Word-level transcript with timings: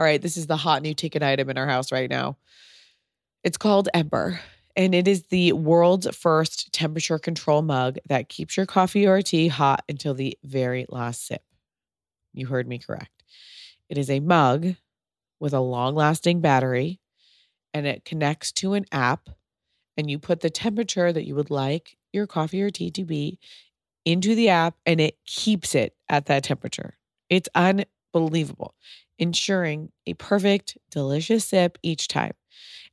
All 0.00 0.06
right, 0.06 0.22
this 0.22 0.38
is 0.38 0.46
the 0.46 0.56
hot 0.56 0.80
new 0.80 0.94
ticket 0.94 1.22
item 1.22 1.50
in 1.50 1.58
our 1.58 1.66
house 1.66 1.92
right 1.92 2.08
now. 2.08 2.38
It's 3.44 3.58
called 3.58 3.90
Ember, 3.92 4.40
and 4.74 4.94
it 4.94 5.06
is 5.06 5.24
the 5.24 5.52
world's 5.52 6.08
first 6.16 6.72
temperature 6.72 7.18
control 7.18 7.60
mug 7.60 7.98
that 8.08 8.30
keeps 8.30 8.56
your 8.56 8.64
coffee 8.64 9.06
or 9.06 9.20
tea 9.20 9.48
hot 9.48 9.84
until 9.90 10.14
the 10.14 10.38
very 10.42 10.86
last 10.88 11.26
sip. 11.26 11.42
You 12.32 12.46
heard 12.46 12.66
me 12.66 12.78
correct. 12.78 13.24
It 13.90 13.98
is 13.98 14.08
a 14.08 14.20
mug 14.20 14.74
with 15.38 15.52
a 15.52 15.60
long 15.60 15.94
lasting 15.94 16.40
battery, 16.40 16.98
and 17.74 17.86
it 17.86 18.06
connects 18.06 18.52
to 18.52 18.72
an 18.72 18.86
app, 18.92 19.28
and 19.98 20.10
you 20.10 20.18
put 20.18 20.40
the 20.40 20.48
temperature 20.48 21.12
that 21.12 21.26
you 21.26 21.34
would 21.34 21.50
like 21.50 21.98
your 22.10 22.26
coffee 22.26 22.62
or 22.62 22.70
tea 22.70 22.90
to 22.92 23.04
be 23.04 23.38
into 24.06 24.34
the 24.34 24.48
app, 24.48 24.76
and 24.86 24.98
it 24.98 25.18
keeps 25.26 25.74
it 25.74 25.94
at 26.08 26.24
that 26.24 26.44
temperature. 26.44 26.94
It's 27.28 27.50
unbelievable 27.54 28.74
ensuring 29.20 29.92
a 30.06 30.14
perfect, 30.14 30.76
delicious 30.90 31.46
sip 31.46 31.78
each 31.82 32.08
time. 32.08 32.32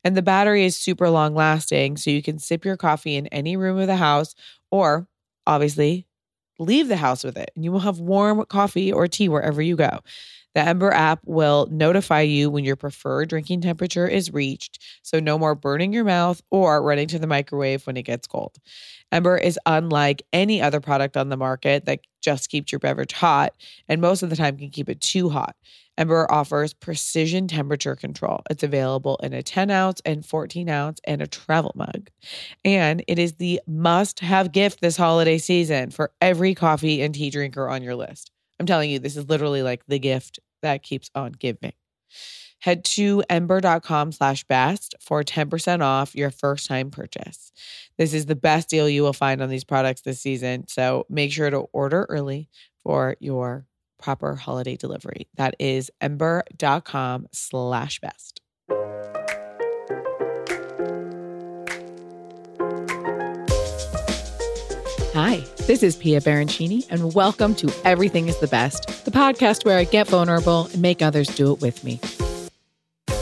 And 0.03 0.15
the 0.15 0.21
battery 0.21 0.65
is 0.65 0.77
super 0.77 1.09
long 1.09 1.33
lasting, 1.33 1.97
so 1.97 2.11
you 2.11 2.21
can 2.21 2.39
sip 2.39 2.63
your 2.65 2.77
coffee 2.77 3.15
in 3.15 3.27
any 3.27 3.57
room 3.57 3.79
of 3.79 3.87
the 3.87 3.95
house 3.95 4.35
or 4.71 5.07
obviously 5.47 6.05
leave 6.59 6.87
the 6.87 6.97
house 6.97 7.23
with 7.23 7.37
it. 7.37 7.51
And 7.55 7.63
you 7.65 7.71
will 7.71 7.79
have 7.79 7.99
warm 7.99 8.45
coffee 8.45 8.91
or 8.91 9.07
tea 9.07 9.29
wherever 9.29 9.61
you 9.61 9.75
go. 9.75 9.99
The 10.55 10.61
Ember 10.61 10.91
app 10.91 11.19
will 11.25 11.67
notify 11.69 12.21
you 12.21 12.49
when 12.49 12.65
your 12.65 12.75
preferred 12.75 13.29
drinking 13.29 13.61
temperature 13.61 14.07
is 14.07 14.33
reached, 14.33 14.83
so 15.03 15.19
no 15.19 15.37
more 15.37 15.53
burning 15.53 15.93
your 15.93 16.03
mouth 16.03 16.41
or 16.49 16.81
running 16.81 17.07
to 17.09 17.19
the 17.19 17.27
microwave 17.27 17.85
when 17.85 17.95
it 17.95 18.03
gets 18.03 18.25
cold. 18.25 18.57
Ember 19.11 19.37
is 19.37 19.59
unlike 19.67 20.23
any 20.33 20.61
other 20.61 20.79
product 20.79 21.15
on 21.15 21.29
the 21.29 21.37
market 21.37 21.85
that 21.85 21.99
just 22.21 22.49
keeps 22.49 22.71
your 22.71 22.79
beverage 22.79 23.13
hot 23.13 23.53
and 23.87 24.01
most 24.01 24.23
of 24.23 24.29
the 24.31 24.35
time 24.35 24.57
can 24.57 24.69
keep 24.69 24.89
it 24.89 24.99
too 24.99 25.29
hot. 25.29 25.55
Ember 25.97 26.31
offers 26.31 26.73
precision 26.73 27.47
temperature 27.47 27.95
control. 27.95 28.41
It's 28.49 28.63
available 28.63 29.17
in 29.23 29.33
a 29.33 29.41
10 29.41 29.71
ounce 29.71 30.01
and 30.05 30.25
14 30.25 30.69
ounce 30.69 31.01
and 31.05 31.21
a 31.21 31.27
travel 31.27 31.71
mug. 31.75 32.09
And 32.63 33.03
it 33.07 33.19
is 33.19 33.33
the 33.33 33.61
must 33.67 34.19
have 34.19 34.51
gift 34.51 34.81
this 34.81 34.97
holiday 34.97 35.37
season 35.37 35.89
for 35.89 36.11
every 36.21 36.53
coffee 36.53 37.01
and 37.01 37.13
tea 37.13 37.29
drinker 37.29 37.67
on 37.67 37.81
your 37.81 37.95
list. 37.95 38.31
I'm 38.59 38.65
telling 38.65 38.89
you, 38.89 38.99
this 38.99 39.17
is 39.17 39.29
literally 39.29 39.63
like 39.63 39.85
the 39.87 39.99
gift 39.99 40.39
that 40.61 40.83
keeps 40.83 41.09
on 41.15 41.31
giving. 41.33 41.73
Head 42.59 42.83
to 42.85 43.23
ember.com 43.29 44.11
slash 44.11 44.43
best 44.45 44.95
for 44.99 45.23
10% 45.23 45.81
off 45.81 46.15
your 46.15 46.31
first 46.31 46.67
time 46.67 46.89
purchase. 46.89 47.51
This 47.97 48.13
is 48.13 48.25
the 48.25 48.35
best 48.35 48.69
deal 48.69 48.89
you 48.89 49.03
will 49.03 49.13
find 49.13 49.41
on 49.41 49.49
these 49.49 49.63
products 49.63 50.01
this 50.01 50.19
season. 50.19 50.67
So 50.67 51.05
make 51.09 51.31
sure 51.31 51.49
to 51.49 51.59
order 51.71 52.07
early 52.09 52.49
for 52.83 53.15
your 53.19 53.67
proper 53.97 54.35
holiday 54.35 54.75
delivery. 54.75 55.27
That 55.35 55.55
is 55.59 55.91
ember.com 56.01 57.27
slash 57.31 57.99
best. 57.99 58.41
Hi, 65.13 65.43
this 65.65 65.81
is 65.81 65.95
Pia 65.95 66.21
Baroncini, 66.21 66.85
and 66.91 67.13
welcome 67.15 67.55
to 67.55 67.73
Everything 67.83 68.27
is 68.27 68.39
the 68.39 68.47
Best, 68.47 69.03
the 69.03 69.09
podcast 69.09 69.65
where 69.65 69.79
I 69.79 69.83
get 69.83 70.07
vulnerable 70.07 70.69
and 70.73 70.81
make 70.81 71.01
others 71.01 71.27
do 71.29 71.51
it 71.53 71.59
with 71.59 71.83
me. 71.83 71.99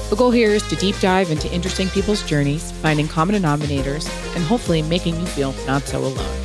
The 0.10 0.16
goal 0.18 0.32
here 0.32 0.50
is 0.50 0.68
to 0.70 0.76
deep 0.76 1.00
dive 1.00 1.32
into 1.32 1.52
interesting 1.54 1.88
people's 1.90 2.22
journeys, 2.24 2.72
finding 2.74 3.08
common 3.08 3.36
denominators, 3.36 4.08
and 4.36 4.44
hopefully 4.44 4.82
making 4.82 5.20
you 5.20 5.26
feel 5.26 5.54
not 5.66 5.84
so 5.84 6.00
alone. 6.00 6.45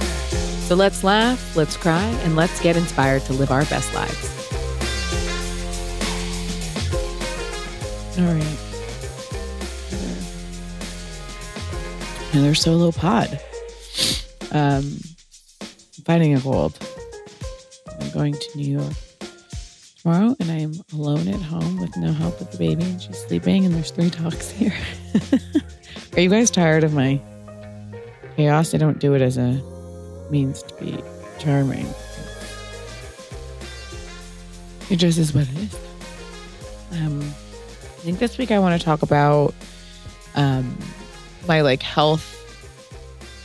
So 0.71 0.77
let's 0.77 1.03
laugh, 1.03 1.57
let's 1.57 1.77
cry, 1.77 2.05
and 2.23 2.37
let's 2.37 2.61
get 2.61 2.77
inspired 2.77 3.23
to 3.23 3.33
live 3.33 3.51
our 3.51 3.65
best 3.65 3.93
lives. 3.93 4.25
All 8.17 8.33
right. 8.33 8.59
Another, 12.33 12.55
solo 12.55 12.93
pod. 12.93 13.41
Um, 14.53 15.01
finding 16.05 16.37
a 16.37 16.41
cold. 16.41 16.79
I'm 18.01 18.11
going 18.13 18.35
to 18.35 18.49
New 18.57 18.71
York 18.79 18.95
tomorrow, 20.01 20.37
and 20.39 20.53
I'm 20.53 20.75
alone 20.93 21.27
at 21.27 21.43
home 21.43 21.81
with 21.81 21.97
no 21.97 22.13
help 22.13 22.39
with 22.39 22.53
the 22.53 22.59
baby, 22.59 22.85
and 22.85 23.03
she's 23.03 23.19
sleeping, 23.19 23.67
and 23.67 23.75
there's 23.75 23.91
three 23.91 24.11
dogs 24.23 24.53
here. 24.53 24.77
Are 26.13 26.21
you 26.21 26.31
guys 26.31 26.49
tired 26.49 26.85
of 26.85 26.95
my 26.95 27.21
chaos? 28.37 28.73
I 28.73 28.79
don't 28.79 29.01
do 29.01 29.15
it 29.15 29.21
as 29.21 29.37
a 29.37 29.61
means 30.31 30.63
to 30.63 30.75
be 30.75 31.03
charming. 31.39 31.87
It 34.91 34.97
just 34.97 35.19
is 35.19 35.35
what 35.35 35.49
it 35.49 35.57
is. 35.57 35.79
Um, 36.93 37.21
I 37.21 38.03
think 38.03 38.19
this 38.19 38.39
week 38.39 38.51
I 38.51 38.59
want 38.59 38.81
to 38.81 38.85
talk 38.85 39.03
about 39.03 39.55
um, 40.35 40.77
my 41.47 41.61
like 41.61 41.83
health 41.83 42.37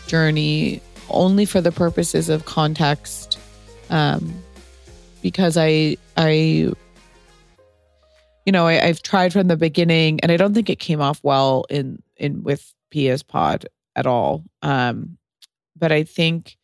journey 0.07 0.81
only 1.09 1.45
for 1.45 1.61
the 1.61 1.71
purposes 1.71 2.29
of 2.29 2.45
context, 2.45 3.37
um, 3.89 4.33
because 5.21 5.57
I 5.57 5.97
I 6.17 6.31
you 6.31 6.75
know 8.51 8.65
I, 8.65 8.83
I've 8.83 9.01
tried 9.03 9.33
from 9.33 9.47
the 9.47 9.57
beginning, 9.57 10.19
and 10.21 10.31
I 10.31 10.37
don't 10.37 10.53
think 10.53 10.69
it 10.69 10.79
came 10.79 11.01
off 11.01 11.19
well 11.23 11.65
in 11.69 12.01
in 12.17 12.43
with 12.43 12.73
Pia's 12.89 13.23
pod 13.23 13.67
at 13.95 14.07
all. 14.07 14.43
Um, 14.61 15.17
but 15.77 15.91
I 15.91 16.03
think 16.03 16.57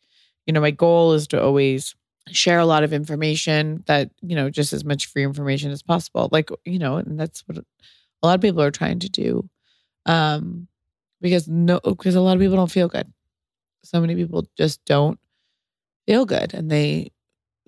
you 0.46 0.52
know, 0.52 0.60
my 0.60 0.70
goal 0.70 1.12
is 1.12 1.26
to 1.28 1.42
always 1.42 1.94
share 2.30 2.58
a 2.58 2.66
lot 2.66 2.84
of 2.84 2.92
information 2.92 3.82
that, 3.86 4.10
you 4.20 4.36
know, 4.36 4.50
just 4.50 4.72
as 4.72 4.84
much 4.84 5.06
free 5.06 5.24
information 5.24 5.70
as 5.70 5.82
possible. 5.82 6.28
Like, 6.30 6.50
you 6.64 6.78
know, 6.78 6.96
and 6.96 7.18
that's 7.18 7.40
what 7.46 7.58
a 7.58 8.26
lot 8.26 8.34
of 8.34 8.40
people 8.40 8.62
are 8.62 8.70
trying 8.70 9.00
to 9.00 9.08
do. 9.08 9.48
Um, 10.06 10.68
because 11.20 11.48
no, 11.48 11.80
because 11.84 12.14
a 12.14 12.20
lot 12.20 12.34
of 12.34 12.40
people 12.40 12.56
don't 12.56 12.70
feel 12.70 12.88
good. 12.88 13.12
So 13.84 14.00
many 14.00 14.14
people 14.14 14.44
just 14.56 14.84
don't 14.84 15.18
feel 16.06 16.26
good 16.26 16.54
and 16.54 16.70
they 16.70 17.12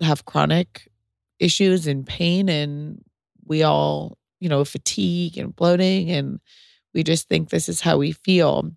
have 0.01 0.25
chronic 0.25 0.89
issues 1.39 1.87
and 1.87 2.05
pain 2.05 2.49
and 2.49 3.03
we 3.45 3.63
all, 3.63 4.17
you 4.39 4.49
know, 4.49 4.63
fatigue 4.65 5.37
and 5.37 5.55
bloating 5.55 6.11
and 6.11 6.39
we 6.93 7.03
just 7.03 7.27
think 7.27 7.49
this 7.49 7.69
is 7.69 7.81
how 7.81 7.97
we 7.97 8.11
feel. 8.11 8.71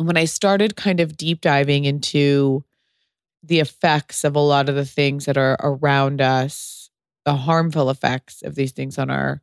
And 0.00 0.06
when 0.06 0.16
I 0.16 0.24
started 0.24 0.76
kind 0.76 0.98
of 0.98 1.18
deep 1.18 1.42
diving 1.42 1.84
into 1.84 2.64
the 3.42 3.60
effects 3.60 4.24
of 4.24 4.34
a 4.34 4.40
lot 4.40 4.70
of 4.70 4.74
the 4.74 4.86
things 4.86 5.26
that 5.26 5.36
are 5.36 5.58
around 5.60 6.22
us, 6.22 6.88
the 7.26 7.34
harmful 7.34 7.90
effects 7.90 8.40
of 8.40 8.54
these 8.54 8.72
things 8.72 8.96
on 8.96 9.10
our 9.10 9.42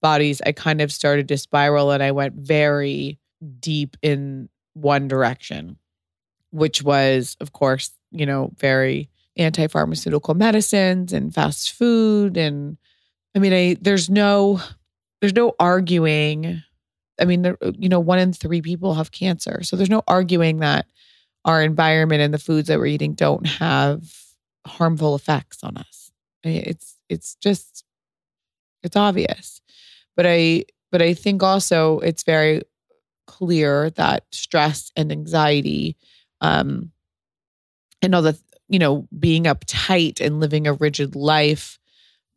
bodies, 0.00 0.42
I 0.44 0.50
kind 0.50 0.80
of 0.80 0.90
started 0.90 1.28
to 1.28 1.38
spiral 1.38 1.92
and 1.92 2.02
I 2.02 2.10
went 2.10 2.34
very 2.34 3.20
deep 3.60 3.96
in 4.02 4.48
one 4.74 5.06
direction, 5.06 5.76
which 6.50 6.82
was, 6.82 7.36
of 7.40 7.52
course, 7.52 7.92
you 8.10 8.26
know, 8.26 8.50
very 8.58 9.08
anti 9.36 9.68
pharmaceutical 9.68 10.34
medicines 10.34 11.12
and 11.12 11.32
fast 11.32 11.70
food. 11.70 12.36
And 12.36 12.76
I 13.36 13.38
mean, 13.38 13.52
I, 13.52 13.76
there's 13.80 14.10
no, 14.10 14.60
there's 15.20 15.32
no 15.32 15.54
arguing 15.60 16.64
I 17.22 17.26
mean, 17.26 17.56
you 17.78 17.88
know, 17.88 18.00
one 18.00 18.18
in 18.18 18.34
three 18.34 18.62
people 18.62 18.94
have 18.94 19.12
cancer. 19.12 19.62
So 19.64 19.76
there's 19.76 19.90
no 19.90 20.02
arguing 20.08 20.58
that 20.58 20.86
our 21.44 21.62
environment 21.62 22.22
and 22.22 22.34
the 22.34 22.38
foods 22.38 22.68
that 22.68 22.78
we're 22.80 22.86
eating 22.86 23.14
don't 23.14 23.46
have 23.46 24.02
harmful 24.66 25.14
effects 25.14 25.64
on 25.64 25.78
us. 25.78 26.12
It's 26.44 26.96
it's 27.08 27.36
just 27.36 27.84
it's 28.82 28.96
obvious. 28.96 29.60
But 30.16 30.26
I 30.28 30.64
But 30.92 31.02
I 31.02 31.14
think 31.14 31.42
also 31.42 32.00
it's 32.00 32.24
very 32.24 32.62
clear 33.26 33.90
that 33.90 34.24
stress 34.32 34.92
and 34.96 35.12
anxiety, 35.12 35.96
um, 36.40 36.92
and 38.00 38.14
all 38.14 38.22
the, 38.22 38.38
you 38.68 38.78
know, 38.78 39.06
being 39.18 39.44
uptight 39.44 40.20
and 40.20 40.40
living 40.40 40.66
a 40.66 40.72
rigid 40.74 41.14
life, 41.14 41.78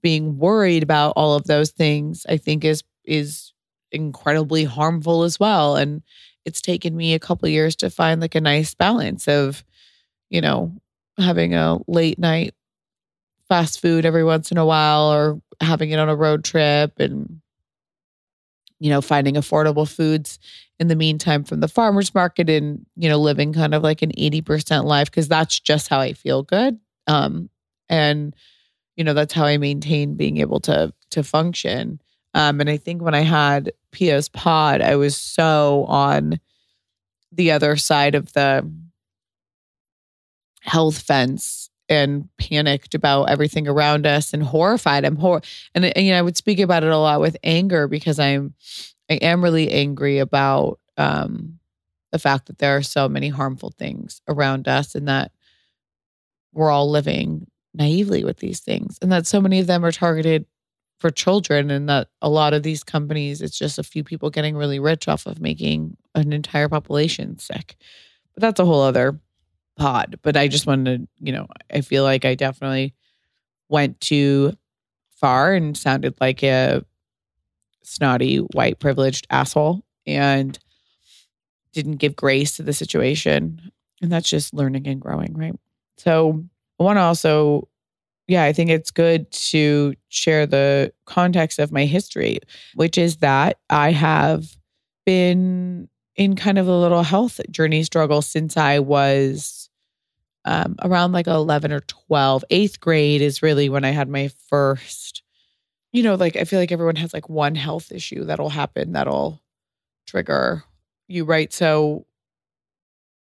being 0.04 0.38
worried 0.38 0.84
about 0.84 1.14
all 1.16 1.36
of 1.36 1.46
those 1.46 1.72
things, 1.72 2.26
I 2.30 2.38
think 2.38 2.66
is 2.66 2.84
is 3.06 3.54
incredibly 3.92 4.64
harmful 4.64 5.24
as 5.24 5.40
well. 5.40 5.76
And 5.76 6.02
it's 6.46 6.62
taken 6.62 6.96
me 6.96 7.14
a 7.14 7.20
couple 7.20 7.48
years 7.50 7.76
to 7.78 7.90
find 7.90 8.22
like 8.22 8.36
a 8.36 8.42
nice 8.42 8.74
balance 8.74 9.28
of, 9.28 9.64
you 10.30 10.42
know, 10.42 10.74
having 11.18 11.54
a 11.56 11.80
late 11.88 12.20
night 12.20 12.54
fast 13.48 13.82
food 13.82 14.06
every 14.06 14.24
once 14.24 14.52
in 14.52 14.58
a 14.58 14.66
while 14.66 15.12
or 15.12 15.42
having 15.62 15.92
it 15.92 16.00
on 16.00 16.10
a 16.10 16.16
road 16.16 16.44
trip 16.44 17.00
and 17.00 17.42
you 18.80 18.90
know 18.90 19.02
finding 19.02 19.36
affordable 19.36 19.88
foods 19.88 20.40
in 20.80 20.88
the 20.88 20.96
meantime 20.96 21.44
from 21.44 21.60
the 21.60 21.68
farmers 21.68 22.14
market 22.14 22.50
and 22.50 22.86
you 22.96 23.08
know 23.08 23.18
living 23.18 23.54
kind 23.54 23.74
of 23.74 23.84
like 23.84 24.02
an 24.02 24.12
80% 24.18 24.86
life 24.86 25.10
because 25.10 25.28
that's 25.28 25.60
just 25.60 25.88
how 25.88 26.00
I 26.00 26.14
feel 26.14 26.44
good 26.44 26.80
um 27.08 27.50
and 27.88 28.36
you 28.96 29.04
know 29.04 29.14
that's 29.14 29.34
how 29.34 29.46
I 29.46 29.58
maintain 29.58 30.16
being 30.16 30.38
able 30.38 30.60
to 30.62 30.94
to 31.12 31.24
function 31.24 32.02
um 32.36 32.62
and 32.62 32.70
I 32.70 32.78
think 32.78 33.02
when 33.02 33.16
I 33.16 33.22
had 33.22 33.72
Pia's 33.92 34.30
pod 34.30 34.82
I 34.82 34.96
was 34.98 35.18
so 35.18 35.86
on 35.88 36.40
the 37.32 37.52
other 37.52 37.76
side 37.76 38.16
of 38.16 38.32
the 38.34 38.70
health 40.62 41.00
fence 41.00 41.70
and 41.90 42.28
panicked 42.38 42.96
about 42.96 43.26
everything 43.26 43.68
around 43.68 44.08
us 44.08 44.34
and 44.34 44.42
horrified. 44.42 45.06
I'm 45.06 45.16
hor 45.18 45.42
and, 45.74 45.86
and 45.86 46.06
you 46.06 46.12
know 46.12 46.20
I 46.20 46.22
would 46.22 46.38
speak 46.38 46.60
about 46.60 46.84
it 46.84 46.90
a 46.92 46.98
lot 46.98 47.22
with 47.22 47.38
anger 47.44 47.88
because 47.88 48.20
I'm 48.20 48.54
I 49.10 49.16
am 49.16 49.44
really 49.44 49.72
angry 49.72 50.20
about 50.20 50.80
um 50.98 51.60
the 52.12 52.20
fact 52.20 52.48
that 52.48 52.60
there 52.60 52.78
are 52.78 52.82
so 52.84 53.10
many 53.10 53.30
harmful 53.30 53.72
things 53.78 54.22
around 54.28 54.68
us 54.68 54.96
and 54.96 55.08
that 55.08 55.32
we're 56.54 56.72
all 56.72 56.90
living 56.90 57.48
naively 57.74 58.24
with 58.24 58.38
these 58.38 58.62
things 58.62 58.98
and 59.02 59.12
that 59.12 59.28
so 59.28 59.42
many 59.42 59.60
of 59.60 59.68
them 59.68 59.84
are 59.86 59.92
targeted 59.92 60.46
for 61.00 61.10
children 61.10 61.70
and 61.70 61.90
that 61.90 62.08
a 62.22 62.30
lot 62.30 62.54
of 62.54 62.64
these 62.64 62.84
companies 62.84 63.42
it's 63.42 63.58
just 63.58 63.78
a 63.78 63.84
few 63.84 64.04
people 64.04 64.30
getting 64.30 64.56
really 64.56 64.80
rich 64.80 65.08
off 65.08 65.26
of 65.26 65.42
making 65.42 65.98
an 66.16 66.32
entire 66.34 66.70
population 66.70 67.38
sick. 67.38 67.76
But 68.34 68.42
that's 68.42 68.60
a 68.60 68.66
whole 68.66 68.82
other 68.82 69.20
pod. 69.76 70.20
But 70.22 70.38
I 70.38 70.48
just 70.48 70.68
wanted 70.68 71.00
to, 71.00 71.08
you 71.20 71.32
know, 71.32 71.48
I 71.74 71.82
feel 71.82 72.04
like 72.04 72.26
I 72.26 72.36
definitely 72.36 72.94
went 73.70 74.00
too 74.00 74.54
far 75.10 75.54
and 75.54 75.78
sounded 75.78 76.16
like 76.22 76.44
a 76.44 76.84
snotty, 77.84 78.38
white, 78.38 78.80
privileged 78.80 79.28
asshole 79.30 79.84
and 80.06 80.58
didn't 81.74 81.98
give 81.98 82.16
grace 82.16 82.56
to 82.58 82.64
the 82.64 82.74
situation. 82.74 83.72
And 84.02 84.12
that's 84.12 84.30
just 84.30 84.54
learning 84.54 84.88
and 84.88 85.00
growing, 85.00 85.34
right? 85.34 85.56
So 85.98 86.44
I 86.80 86.84
want 86.84 86.98
to 86.98 87.02
also, 87.02 87.68
yeah, 88.28 88.44
I 88.44 88.54
think 88.54 88.70
it's 88.70 88.92
good 88.92 89.32
to 89.32 89.94
share 90.10 90.46
the 90.46 90.92
context 91.06 91.60
of 91.60 91.72
my 91.72 91.86
history, 91.86 92.40
which 92.74 92.98
is 92.98 93.18
that 93.18 93.60
I 93.70 93.92
have 93.92 94.46
been 95.06 95.90
in 96.16 96.36
kind 96.36 96.58
of 96.58 96.68
a 96.68 96.78
little 96.78 97.04
health 97.04 97.40
journey 97.52 97.84
struggle 97.84 98.22
since 98.22 98.58
I 98.58 98.80
was 98.80 99.70
um, 100.46 100.76
around 100.82 101.12
like 101.12 101.28
11 101.28 101.72
or 101.72 101.82
12. 101.82 102.44
Eighth 102.50 102.80
grade 102.80 103.22
is 103.22 103.42
really 103.42 103.70
when 103.70 103.84
I 103.86 103.92
had 103.92 104.10
my 104.10 104.30
first, 104.50 105.24
you 105.92 106.04
know, 106.04 106.16
like 106.16 106.36
I 106.36 106.46
feel 106.46 106.60
like 106.60 106.72
everyone 106.72 106.96
has 106.98 107.14
like 107.14 107.30
one 107.30 107.56
health 107.56 107.92
issue 107.92 108.26
that'll 108.26 108.50
happen 108.50 108.94
that'll 108.94 109.42
trigger 110.08 110.64
you, 111.08 111.26
right? 111.26 111.52
So 111.52 112.06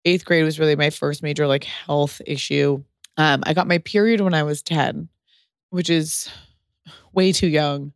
eighth 0.06 0.26
grade 0.26 0.44
was 0.44 0.60
really 0.60 0.76
my 0.76 0.90
first 0.90 1.24
major 1.24 1.48
like 1.48 1.64
health 1.64 2.22
issue. 2.26 2.84
Um, 3.20 3.44
I 3.46 3.54
got 3.54 3.68
my 3.68 3.80
period 3.80 4.22
when 4.22 4.34
I 4.34 4.44
was 4.44 4.62
10, 4.62 5.10
which 5.72 5.90
is 5.90 6.30
way 7.12 7.34
too 7.34 7.50
young. 7.50 7.92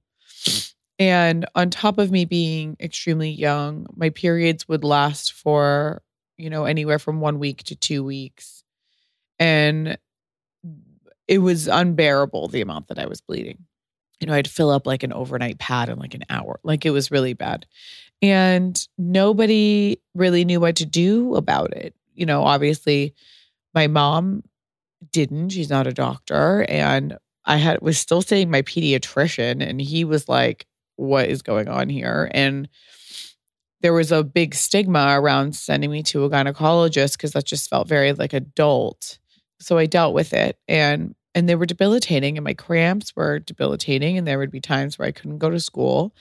And 1.00 1.46
on 1.56 1.70
top 1.70 1.98
of 1.98 2.12
me 2.12 2.26
being 2.26 2.76
extremely 2.78 3.30
young, 3.30 3.88
my 3.96 4.10
periods 4.10 4.68
would 4.68 4.84
last 4.84 5.32
for, 5.32 6.02
you 6.36 6.50
know, 6.50 6.66
anywhere 6.66 7.00
from 7.00 7.22
one 7.22 7.40
week 7.40 7.64
to 7.64 7.76
two 7.76 8.04
weeks. 8.04 8.66
And 9.40 9.98
it 11.30 11.38
was 11.38 11.70
unbearable 11.70 12.50
the 12.50 12.62
amount 12.62 12.90
that 12.90 13.00
I 13.00 13.06
was 13.06 13.22
bleeding. 13.22 13.60
You 14.20 14.28
know, 14.28 14.34
I'd 14.34 14.48
fill 14.50 14.70
up 14.70 14.86
like 14.86 15.04
an 15.04 15.14
overnight 15.14 15.58
pad 15.58 15.88
in 15.88 16.00
like 16.00 16.16
an 16.16 16.26
hour. 16.30 16.60
Like 16.64 16.86
it 16.86 16.92
was 16.92 17.12
really 17.12 17.34
bad. 17.34 17.66
And 18.22 18.78
nobody 18.98 20.02
really 20.16 20.44
knew 20.44 20.60
what 20.60 20.76
to 20.78 20.86
do 20.86 21.36
about 21.36 21.72
it. 21.72 21.96
You 22.14 22.26
know, 22.26 22.44
obviously 22.44 23.14
my 23.74 23.88
mom 23.88 24.44
didn't. 25.12 25.50
She's 25.50 25.70
not 25.70 25.88
a 25.88 25.94
doctor. 25.94 26.66
And 26.70 27.18
I 27.46 27.58
had 27.58 27.82
was 27.82 27.98
still 27.98 28.22
seeing 28.22 28.50
my 28.50 28.62
pediatrician 28.62 29.62
and 29.68 29.82
he 29.82 30.06
was 30.06 30.30
like, 30.30 30.66
what 30.96 31.30
is 31.30 31.42
going 31.42 31.68
on 31.68 31.90
here? 31.90 32.30
And 32.34 32.70
there 33.82 33.94
was 33.94 34.12
a 34.12 34.24
big 34.24 34.56
stigma 34.56 35.20
around 35.20 35.56
sending 35.56 35.92
me 35.92 36.04
to 36.04 36.24
a 36.24 36.30
gynecologist 36.30 37.18
because 37.18 37.34
that 37.34 37.46
just 37.46 37.70
felt 37.70 37.88
very 37.88 38.14
like 38.14 38.34
adult. 38.34 39.20
So 39.60 39.78
I 39.78 39.86
dealt 39.86 40.14
with 40.14 40.34
it 40.34 40.58
and 40.68 41.16
and 41.36 41.50
they 41.50 41.56
were 41.56 41.66
debilitating 41.66 42.38
and 42.38 42.46
my 42.46 42.54
cramps 42.54 43.16
were 43.16 43.40
debilitating 43.40 44.18
and 44.18 44.28
there 44.28 44.38
would 44.38 44.52
be 44.52 44.62
times 44.62 44.98
where 44.98 45.08
I 45.08 45.12
couldn't 45.12 45.40
go 45.40 45.50
to 45.50 45.60
school 45.60 46.16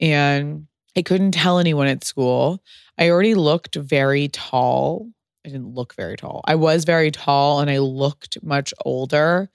and 0.00 0.66
I 0.96 1.02
couldn't 1.02 1.32
tell 1.32 1.58
anyone 1.58 1.86
at 1.86 2.04
school. 2.04 2.62
I 2.98 3.10
already 3.10 3.34
looked 3.34 3.74
very 3.76 4.28
tall. 4.28 5.08
I 5.44 5.50
didn't 5.50 5.74
look 5.74 5.94
very 5.94 6.16
tall. 6.16 6.40
I 6.46 6.54
was 6.54 6.84
very 6.84 7.10
tall 7.10 7.60
and 7.60 7.70
I 7.70 7.78
looked 7.78 8.42
much 8.42 8.72
older. 8.84 9.50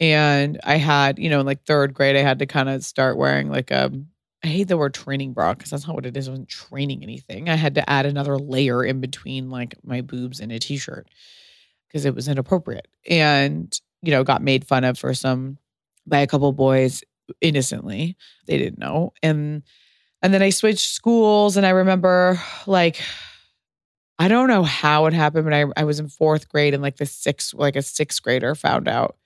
And 0.00 0.60
I 0.64 0.76
had, 0.76 1.18
you 1.18 1.28
know, 1.28 1.40
in 1.40 1.46
like 1.46 1.64
third 1.64 1.94
grade, 1.94 2.16
I 2.16 2.22
had 2.22 2.38
to 2.40 2.46
kind 2.46 2.68
of 2.68 2.84
start 2.84 3.16
wearing 3.16 3.48
like 3.48 3.70
a, 3.70 3.90
I 4.42 4.46
hate 4.46 4.68
the 4.68 4.76
word 4.76 4.94
training 4.94 5.32
bra 5.32 5.54
because 5.54 5.70
that's 5.70 5.86
not 5.86 5.96
what 5.96 6.06
it 6.06 6.16
is. 6.16 6.28
I 6.28 6.32
wasn't 6.32 6.48
training 6.48 7.02
anything. 7.02 7.48
I 7.48 7.54
had 7.54 7.74
to 7.76 7.90
add 7.90 8.06
another 8.06 8.36
layer 8.38 8.84
in 8.84 9.00
between 9.00 9.50
like 9.50 9.74
my 9.82 10.02
boobs 10.02 10.40
and 10.40 10.52
a 10.52 10.58
t 10.58 10.76
shirt 10.76 11.08
because 11.88 12.04
it 12.04 12.14
was 12.14 12.28
inappropriate. 12.28 12.88
And, 13.08 13.76
you 14.02 14.10
know, 14.10 14.24
got 14.24 14.42
made 14.42 14.66
fun 14.66 14.84
of 14.84 14.98
for 14.98 15.14
some 15.14 15.58
by 16.06 16.18
a 16.18 16.26
couple 16.26 16.52
boys 16.52 17.02
innocently. 17.40 18.16
They 18.46 18.58
didn't 18.58 18.78
know. 18.78 19.14
And, 19.22 19.62
and 20.22 20.34
then 20.34 20.42
I 20.42 20.50
switched 20.50 20.90
schools 20.90 21.56
and 21.56 21.64
I 21.64 21.70
remember 21.70 22.40
like, 22.66 23.00
I 24.18 24.28
don't 24.28 24.48
know 24.48 24.62
how 24.62 25.06
it 25.06 25.12
happened, 25.12 25.44
but 25.44 25.54
I, 25.54 25.64
I 25.76 25.84
was 25.84 25.98
in 25.98 26.08
fourth 26.08 26.48
grade 26.48 26.74
and 26.74 26.82
like 26.82 26.96
the 26.96 27.06
sixth, 27.06 27.52
like 27.54 27.76
a 27.76 27.82
sixth 27.82 28.22
grader 28.22 28.54
found 28.54 28.88
out 28.88 29.16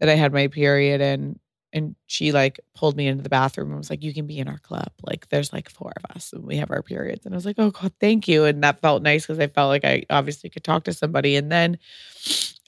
that 0.00 0.08
I 0.08 0.14
had 0.14 0.32
my 0.32 0.48
period 0.48 1.00
and 1.00 1.38
and 1.72 1.96
she 2.06 2.32
like 2.32 2.60
pulled 2.74 2.96
me 2.96 3.06
into 3.06 3.22
the 3.22 3.30
bathroom 3.30 3.68
and 3.68 3.78
was 3.78 3.88
like, 3.88 4.02
You 4.02 4.12
can 4.12 4.26
be 4.26 4.38
in 4.38 4.48
our 4.48 4.58
club. 4.58 4.90
Like 5.02 5.28
there's 5.30 5.52
like 5.52 5.70
four 5.70 5.92
of 5.96 6.14
us 6.14 6.32
and 6.32 6.44
we 6.44 6.56
have 6.58 6.70
our 6.70 6.82
periods. 6.82 7.24
And 7.24 7.34
I 7.34 7.36
was 7.36 7.46
like, 7.46 7.56
Oh 7.58 7.70
God, 7.70 7.92
thank 7.98 8.28
you. 8.28 8.44
And 8.44 8.62
that 8.62 8.80
felt 8.80 9.02
nice 9.02 9.22
because 9.22 9.38
I 9.38 9.46
felt 9.46 9.68
like 9.68 9.84
I 9.84 10.04
obviously 10.10 10.50
could 10.50 10.64
talk 10.64 10.84
to 10.84 10.92
somebody. 10.92 11.34
And 11.36 11.50
then 11.50 11.78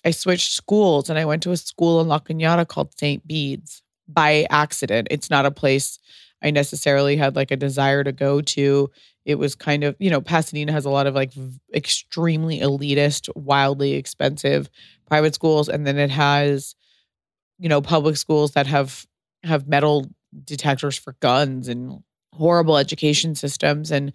I 0.04 0.10
switched 0.10 0.52
schools 0.52 1.10
and 1.10 1.18
I 1.18 1.24
went 1.24 1.42
to 1.42 1.50
a 1.52 1.56
school 1.56 2.00
in 2.00 2.08
La 2.08 2.18
Cañada 2.18 2.66
called 2.66 2.98
St. 2.98 3.26
Bede's 3.26 3.82
by 4.08 4.46
accident. 4.50 5.08
It's 5.10 5.30
not 5.30 5.46
a 5.46 5.50
place 5.50 5.98
I 6.42 6.50
necessarily 6.50 7.16
had 7.16 7.36
like 7.36 7.50
a 7.50 7.56
desire 7.56 8.04
to 8.04 8.12
go 8.12 8.40
to. 8.40 8.90
It 9.24 9.36
was 9.36 9.54
kind 9.54 9.84
of, 9.84 9.96
you 9.98 10.10
know, 10.10 10.20
Pasadena 10.20 10.72
has 10.72 10.84
a 10.84 10.90
lot 10.90 11.06
of 11.06 11.14
like 11.14 11.32
extremely 11.74 12.60
elitist, 12.60 13.28
wildly 13.34 13.94
expensive 13.94 14.68
private 15.06 15.34
schools. 15.34 15.68
And 15.68 15.86
then 15.86 15.98
it 15.98 16.10
has 16.10 16.74
you 17.58 17.68
know 17.68 17.80
public 17.80 18.16
schools 18.16 18.52
that 18.52 18.66
have 18.66 19.06
have 19.42 19.68
metal 19.68 20.10
detectors 20.44 20.96
for 20.96 21.14
guns 21.20 21.68
and 21.68 22.02
horrible 22.32 22.76
education 22.76 23.34
systems 23.34 23.90
and 23.90 24.12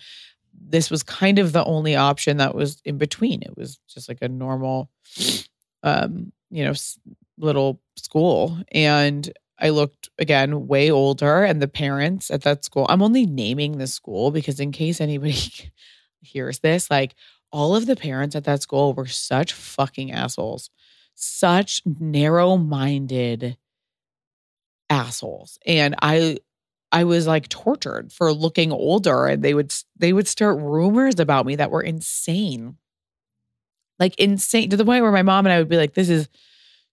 this 0.62 0.92
was 0.92 1.04
kind 1.04 1.40
of 1.40 1.54
the 1.54 1.64
only 1.64 1.96
option 1.96 2.38
that 2.38 2.54
was 2.54 2.82
in 2.84 2.98
between 2.98 3.42
it 3.42 3.56
was 3.56 3.80
just 3.88 4.10
like 4.10 4.18
a 4.22 4.28
normal 4.28 4.90
um 5.84 6.32
you 6.50 6.64
know 6.66 6.74
little 7.38 7.80
school 7.96 8.58
and 8.74 9.32
i 9.60 9.70
looked 9.70 10.10
again 10.18 10.68
way 10.68 10.90
older 10.90 11.44
and 11.44 11.62
the 11.62 11.68
parents 11.68 12.32
at 12.32 12.42
that 12.42 12.64
school 12.64 12.86
i'm 12.90 13.02
only 13.02 13.26
naming 13.26 13.78
the 13.78 13.88
school 13.88 14.32
because 14.32 14.60
in 14.60 14.72
case 14.72 15.02
anybody 15.02 15.38
hears 16.22 16.60
this 16.60 16.90
like 16.90 17.16
all 17.52 17.76
of 17.76 17.86
the 17.86 17.96
parents 17.96 18.36
at 18.36 18.44
that 18.44 18.62
school 18.62 18.94
were 18.94 19.08
such 19.08 19.54
fucking 19.54 20.12
assholes 20.12 20.70
such 21.16 21.82
narrow 21.86 22.56
minded 22.58 23.58
assholes. 24.90 25.60
And 25.66 25.96
I, 26.02 26.38
I 26.92 27.04
was 27.04 27.28
like 27.28 27.50
tortured 27.50 28.12
for 28.12 28.34
looking 28.34 28.72
older 28.72 29.28
and 29.28 29.44
they 29.44 29.54
would 29.54 29.74
they 29.98 30.14
would 30.14 30.28
start 30.28 30.58
rumors 30.60 31.20
about 31.20 31.46
me 31.46 31.56
that 31.58 31.72
were 31.72 31.84
insane. 31.84 32.78
Like 34.00 34.18
insane 34.18 34.70
to 34.70 34.78
the 34.78 34.86
point 34.86 35.04
where 35.04 35.12
my 35.12 35.22
mom 35.22 35.46
and 35.46 35.54
I 35.54 35.60
would 35.60 35.70
be 35.70 35.78
like 35.78 35.94
this 35.94 36.10
is 36.10 36.28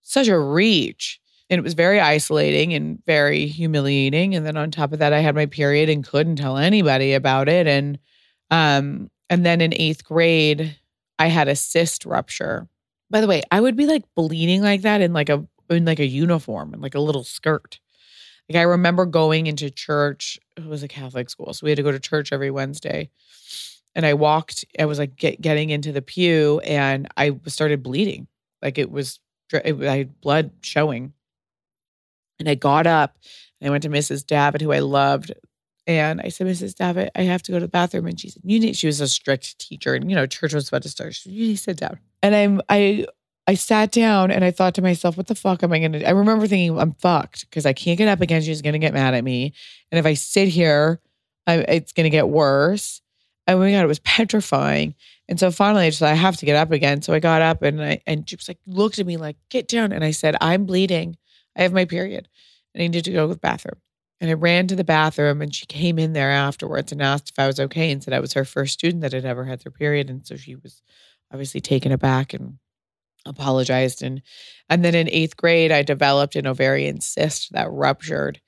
such 0.02 0.28
a 0.28 0.38
reach. 0.38 1.20
And 1.48 1.58
it 1.58 1.62
was 1.62 1.74
very 1.74 2.00
isolating 2.00 2.74
and 2.74 3.04
very 3.06 3.46
humiliating. 3.46 4.34
And 4.34 4.44
then 4.44 4.56
on 4.56 4.70
top 4.70 4.92
of 4.92 4.98
that, 4.98 5.12
I 5.12 5.20
had 5.20 5.34
my 5.36 5.46
period 5.46 5.88
and 5.88 6.04
couldn't 6.04 6.36
tell 6.36 6.56
anybody 6.56 7.14
about 7.14 7.48
it. 7.48 7.66
And 7.66 7.98
um, 8.50 9.10
and 9.28 9.44
then 9.44 9.60
in 9.60 9.74
eighth 9.74 10.04
grade, 10.04 10.76
I 11.18 11.26
had 11.26 11.48
a 11.48 11.56
cyst 11.56 12.04
rupture. 12.04 12.68
By 13.10 13.20
the 13.20 13.26
way, 13.26 13.42
I 13.50 13.60
would 13.60 13.76
be 13.76 13.86
like 13.86 14.02
bleeding 14.14 14.62
like 14.62 14.82
that 14.82 15.00
in 15.00 15.12
like 15.12 15.28
a 15.28 15.46
in 15.70 15.84
like 15.84 16.00
a 16.00 16.06
uniform 16.06 16.72
and 16.72 16.82
like 16.82 16.94
a 16.94 17.00
little 17.00 17.24
skirt. 17.24 17.78
Like 18.48 18.56
I 18.56 18.62
remember 18.62 19.06
going 19.06 19.46
into 19.46 19.70
church. 19.70 20.38
It 20.56 20.64
was 20.66 20.82
a 20.82 20.88
Catholic 20.88 21.30
school, 21.30 21.52
so 21.52 21.64
we 21.64 21.70
had 21.70 21.76
to 21.76 21.82
go 21.82 21.92
to 21.92 22.00
church 22.00 22.32
every 22.32 22.50
Wednesday. 22.50 23.10
And 23.94 24.04
I 24.04 24.14
walked. 24.14 24.64
I 24.78 24.84
was 24.84 24.98
like 24.98 25.16
get, 25.16 25.40
getting 25.40 25.70
into 25.70 25.92
the 25.92 26.02
pew, 26.02 26.60
and 26.60 27.08
I 27.16 27.38
started 27.46 27.82
bleeding. 27.82 28.28
Like 28.62 28.78
it 28.78 28.90
was, 28.90 29.20
I 29.52 29.72
had 29.96 30.20
blood 30.20 30.50
showing. 30.60 31.12
And 32.38 32.48
I 32.48 32.54
got 32.54 32.86
up. 32.86 33.16
And 33.60 33.68
I 33.68 33.70
went 33.70 33.82
to 33.84 33.88
Mrs. 33.88 34.26
Davitt, 34.26 34.60
who 34.60 34.72
I 34.72 34.80
loved. 34.80 35.32
And 35.86 36.20
I 36.20 36.28
said, 36.28 36.46
Mrs. 36.46 36.74
Davitt, 36.74 37.10
I 37.14 37.22
have 37.22 37.42
to 37.44 37.52
go 37.52 37.58
to 37.58 37.64
the 37.64 37.70
bathroom. 37.70 38.06
And 38.06 38.18
she 38.18 38.28
said, 38.28 38.42
You 38.44 38.58
need, 38.58 38.76
she 38.76 38.86
was 38.86 39.00
a 39.00 39.08
strict 39.08 39.58
teacher. 39.58 39.94
And, 39.94 40.10
you 40.10 40.16
know, 40.16 40.26
church 40.26 40.52
was 40.52 40.68
about 40.68 40.82
to 40.82 40.88
start. 40.88 41.14
She 41.14 41.22
said, 41.22 41.32
You 41.32 41.46
need 41.48 41.56
to 41.56 41.62
sit 41.62 41.76
down. 41.78 41.98
And 42.22 42.34
I'm, 42.34 42.60
I, 42.68 43.06
I 43.46 43.54
sat 43.54 43.92
down 43.92 44.30
and 44.32 44.44
I 44.44 44.50
thought 44.50 44.74
to 44.74 44.82
myself, 44.82 45.16
what 45.16 45.28
the 45.28 45.36
fuck 45.36 45.62
am 45.62 45.72
I 45.72 45.78
going 45.78 45.92
to? 45.92 46.06
I 46.06 46.10
remember 46.10 46.46
thinking, 46.48 46.76
I'm 46.78 46.94
fucked 46.94 47.48
because 47.48 47.64
I 47.64 47.72
can't 47.72 47.96
get 47.96 48.08
up 48.08 48.20
again. 48.20 48.42
She's 48.42 48.62
going 48.62 48.72
to 48.72 48.80
get 48.80 48.92
mad 48.92 49.14
at 49.14 49.22
me. 49.22 49.52
And 49.92 49.98
if 49.98 50.06
I 50.06 50.14
sit 50.14 50.48
here, 50.48 51.00
I, 51.46 51.58
it's 51.58 51.92
going 51.92 52.04
to 52.04 52.10
get 52.10 52.28
worse. 52.28 53.00
Oh 53.46 53.58
my 53.58 53.70
God, 53.70 53.84
it 53.84 53.86
was 53.86 53.98
petrifying. 54.04 54.96
And 55.28 55.38
so 55.38 55.52
finally 55.52 55.86
I 55.86 55.90
just 55.90 56.02
I 56.02 56.14
have 56.14 56.36
to 56.38 56.46
get 56.46 56.56
up 56.56 56.72
again. 56.72 57.02
So 57.02 57.12
I 57.12 57.20
got 57.20 57.42
up 57.42 57.62
and 57.62 57.80
I, 57.80 58.00
and 58.06 58.28
she 58.28 58.34
was 58.34 58.48
like, 58.48 58.58
looked 58.66 58.98
at 58.98 59.06
me 59.06 59.16
like, 59.16 59.36
get 59.48 59.68
down. 59.68 59.92
And 59.92 60.02
I 60.02 60.10
said, 60.10 60.36
I'm 60.40 60.64
bleeding. 60.64 61.16
I 61.56 61.62
have 61.62 61.72
my 61.72 61.84
period 61.84 62.28
I 62.76 62.80
needed 62.80 63.04
to 63.06 63.12
go 63.12 63.26
to 63.26 63.34
the 63.34 63.40
bathroom. 63.40 63.80
And 64.20 64.30
I 64.30 64.34
ran 64.34 64.66
to 64.68 64.76
the 64.76 64.84
bathroom 64.84 65.42
and 65.42 65.54
she 65.54 65.66
came 65.66 65.98
in 65.98 66.12
there 66.12 66.30
afterwards 66.30 66.92
and 66.92 67.02
asked 67.02 67.30
if 67.30 67.38
I 67.38 67.46
was 67.46 67.60
okay 67.60 67.90
and 67.90 68.02
said 68.02 68.14
I 68.14 68.20
was 68.20 68.32
her 68.32 68.44
first 68.44 68.74
student 68.74 69.02
that 69.02 69.12
had 69.12 69.24
ever 69.24 69.44
had 69.44 69.60
their 69.60 69.72
period. 69.72 70.08
And 70.08 70.26
so 70.26 70.36
she 70.36 70.54
was 70.54 70.82
obviously 71.32 71.60
taken 71.60 71.92
aback 71.92 72.32
and 72.32 72.58
apologized. 73.26 74.02
And 74.02 74.22
and 74.68 74.84
then 74.84 74.94
in 74.94 75.08
eighth 75.10 75.36
grade, 75.36 75.70
I 75.70 75.82
developed 75.82 76.36
an 76.36 76.46
ovarian 76.46 77.00
cyst 77.00 77.52
that 77.52 77.70
ruptured 77.70 78.40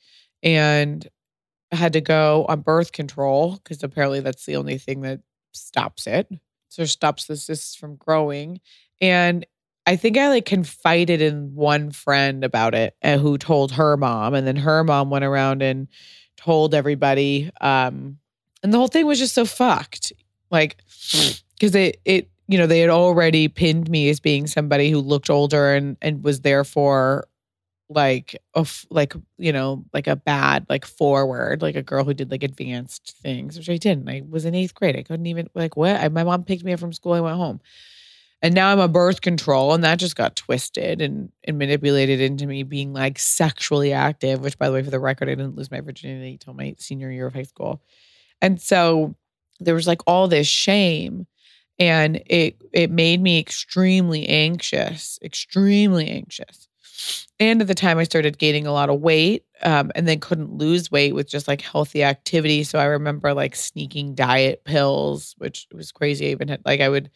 and 0.43 1.07
I 1.71 1.77
had 1.77 1.93
to 1.95 2.01
go 2.01 2.47
on 2.49 2.61
birth 2.63 2.93
control 2.93 3.57
because 3.57 3.83
apparently 3.83 4.21
that's 4.21 4.47
the 4.47 4.57
only 4.57 4.79
thing 4.79 5.03
that 5.03 5.21
stops 5.53 6.07
it. 6.07 6.29
So 6.69 6.85
stops 6.85 7.27
the 7.27 7.37
cysts 7.37 7.75
from 7.75 7.97
growing. 7.97 8.61
And 9.01 9.47
I 9.89 9.97
think 9.97 10.19
I 10.19 10.29
like 10.29 10.45
confided 10.45 11.23
in 11.23 11.55
one 11.55 11.93
friend 11.93 12.45
about 12.45 12.75
it 12.75 12.95
and 13.01 13.23
who 13.23 13.39
told 13.39 13.73
her 13.73 13.97
mom. 13.97 14.35
And 14.35 14.47
then 14.47 14.57
her 14.57 14.85
mom 14.85 15.09
went 15.09 15.25
around 15.25 15.63
and 15.63 15.89
told 16.37 16.75
everybody. 16.75 17.51
Um, 17.63 18.19
and 18.63 18.71
the 18.71 18.77
whole 18.77 18.89
thing 18.89 19.07
was 19.07 19.19
just 19.19 19.35
so 19.35 19.47
fucked. 19.47 20.13
Like, 20.51 20.77
because 21.55 21.75
it, 21.75 22.03
it, 22.05 22.29
you 22.49 22.59
know, 22.59 22.67
they 22.67 22.81
had 22.81 22.91
already 22.91 23.49
pinned 23.49 23.89
me 23.89 24.11
as 24.11 24.21
being 24.21 24.47
somebody 24.47 24.91
who 24.91 24.99
looked 24.99 25.31
older 25.31 25.75
and, 25.75 25.97
and 26.03 26.23
was 26.23 26.43
therefore 26.43 27.27
like 27.89 28.37
of 28.53 28.85
like 28.91 29.15
you 29.39 29.51
know 29.51 29.83
like 29.95 30.07
a 30.07 30.15
bad 30.15 30.67
like 30.69 30.85
forward 30.85 31.63
like 31.63 31.75
a 31.75 31.83
girl 31.83 32.05
who 32.05 32.13
did 32.13 32.31
like 32.31 32.43
advanced 32.43 33.17
things 33.23 33.57
which 33.57 33.71
i 33.71 33.79
didn't 33.79 34.07
i 34.11 34.23
was 34.29 34.45
in 34.45 34.55
eighth 34.55 34.75
grade 34.75 34.95
i 34.95 35.03
couldn't 35.03 35.25
even 35.25 35.49
like 35.55 35.75
what 35.75 35.97
I, 35.99 36.09
my 36.11 36.23
mom 36.23 36.45
picked 36.45 36.65
me 36.65 36.75
up 36.75 36.81
from 36.81 36.93
school 36.93 37.15
i 37.15 37.21
went 37.21 37.39
home 37.39 37.61
and 38.43 38.55
now 38.55 38.71
i'm 38.71 38.79
a 38.79 38.89
birth 38.89 39.21
control 39.21 39.73
and 39.75 39.85
that 39.85 39.99
just 39.99 40.17
got 40.17 40.37
twisted 40.37 41.01
and, 41.01 41.31
and 41.45 41.59
manipulated 41.59 42.21
into 42.21 42.47
me 42.47 42.63
being 42.63 42.93
like 42.93 43.19
sexually 43.19 43.93
active 43.93 44.41
which 44.41 44.59
by 44.59 44.69
the 44.69 44.75
way 44.75 44.83
for 44.83 44.91
the 44.91 45.01
record 45.01 45.29
i 45.29 45.35
didn't 45.35 45.57
lose 45.57 45.71
my 45.71 45.81
virginity 45.81 46.33
until 46.33 46.55
my 46.55 46.75
senior 46.79 47.11
year 47.11 47.27
of 47.27 47.35
high 47.35 47.43
school 47.43 47.83
and 48.41 48.61
so 48.61 49.15
there 49.61 49.75
was 49.75 49.87
like 49.87 50.03
all 50.07 50.29
this 50.29 50.47
shame 50.47 51.27
and 51.79 52.23
it 52.27 52.61
it 52.73 52.91
made 52.91 53.21
me 53.21 53.39
extremely 53.39 54.29
anxious 54.29 55.19
extremely 55.23 56.09
anxious 56.09 56.69
and 57.41 57.61
at 57.61 57.69
the 57.69 57.75
time, 57.75 57.99
I 57.99 58.05
started 58.05 58.39
gaining 58.39 58.67
a 58.67 58.73
lot 58.73 58.91
of 58.91 59.01
weight 59.01 59.45
um, 59.63 59.93
and 59.95 60.09
then 60.09 60.19
couldn't 60.19 60.53
lose 60.53 60.91
weight 60.91 61.15
with 61.15 61.29
just 61.29 61.47
like 61.47 61.61
healthy 61.61 62.03
activity. 62.03 62.65
So 62.65 62.79
I 62.79 62.85
remember 62.87 63.33
like 63.33 63.55
sneaking 63.55 64.15
diet 64.15 64.65
pills, 64.65 65.35
which 65.39 65.69
was 65.73 65.93
crazy. 65.93 66.29
I 66.29 66.31
even 66.31 66.49
had 66.49 66.63
like, 66.65 66.81
I 66.81 66.89
would, 66.89 67.11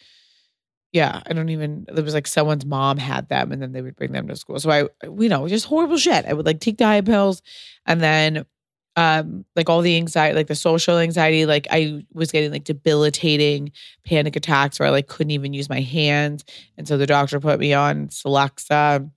yeah, 0.93 1.23
I 1.27 1.33
don't 1.33 1.49
even, 1.49 1.87
there 1.93 2.05
was 2.05 2.15
like 2.15 2.27
someone's 2.27 2.67
mom 2.67 2.99
had 2.99 3.29
them 3.29 3.51
and 3.53 3.63
then 3.63 3.73
they 3.73 3.83
would 3.83 3.97
bring 3.97 4.13
them 4.13 4.29
to 4.29 4.37
school. 4.37 4.61
So 4.61 4.71
I, 4.71 4.89
you 5.05 5.29
know, 5.29 5.49
just 5.49 5.67
horrible 5.67 5.97
shit. 5.97 6.25
I 6.27 6.33
would 6.33 6.47
like 6.47 6.61
take 6.61 6.77
diet 6.77 7.07
pills 7.07 7.43
and 7.87 8.01
then 8.01 8.47
um 8.95 9.47
like 9.57 9.71
all 9.71 9.81
the 9.81 9.97
anxiety 9.97 10.37
like 10.37 10.49
the 10.49 10.55
social 10.55 10.99
anxiety 10.99 11.47
like 11.47 11.67
i 11.71 12.05
was 12.13 12.31
getting 12.31 12.53
like 12.53 12.65
debilitating 12.65 13.73
panic 14.05 14.37
attacks 14.37 14.79
where 14.79 14.87
i 14.87 14.91
like 14.91 15.07
couldn't 15.07 15.31
even 15.31 15.55
use 15.55 15.71
my 15.71 15.81
hands 15.81 16.45
and 16.77 16.87
so 16.87 16.99
the 16.99 17.07
doctor 17.07 17.41
put 17.41 17.59
me 17.59 17.73
on 17.73 18.09
celexa 18.09 19.11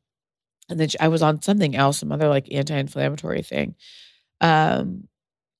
and 0.70 0.80
then 0.80 0.90
I 1.00 1.08
was 1.08 1.22
on 1.22 1.42
something 1.42 1.76
else, 1.76 2.00
some 2.00 2.12
other 2.12 2.28
like 2.28 2.52
anti-inflammatory 2.52 3.44
thing. 3.44 3.76
Um, 4.42 5.08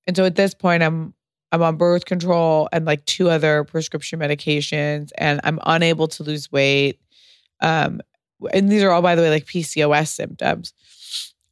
and 0.06 0.16
so 0.16 0.24
at 0.24 0.34
this 0.34 0.54
point, 0.54 0.82
I'm 0.82 1.14
I'm 1.52 1.62
on 1.62 1.76
birth 1.76 2.04
control 2.04 2.68
and 2.72 2.84
like 2.84 3.04
two 3.04 3.30
other 3.30 3.64
prescription 3.64 4.18
medications, 4.18 5.10
and 5.16 5.40
I'm 5.44 5.60
unable 5.64 6.08
to 6.08 6.22
lose 6.22 6.50
weight. 6.50 7.00
Um, 7.60 8.00
and 8.52 8.70
these 8.70 8.82
are 8.82 8.90
all, 8.90 9.02
by 9.02 9.14
the 9.14 9.22
way, 9.22 9.30
like 9.30 9.46
PCOS 9.46 10.08
symptoms. 10.08 10.72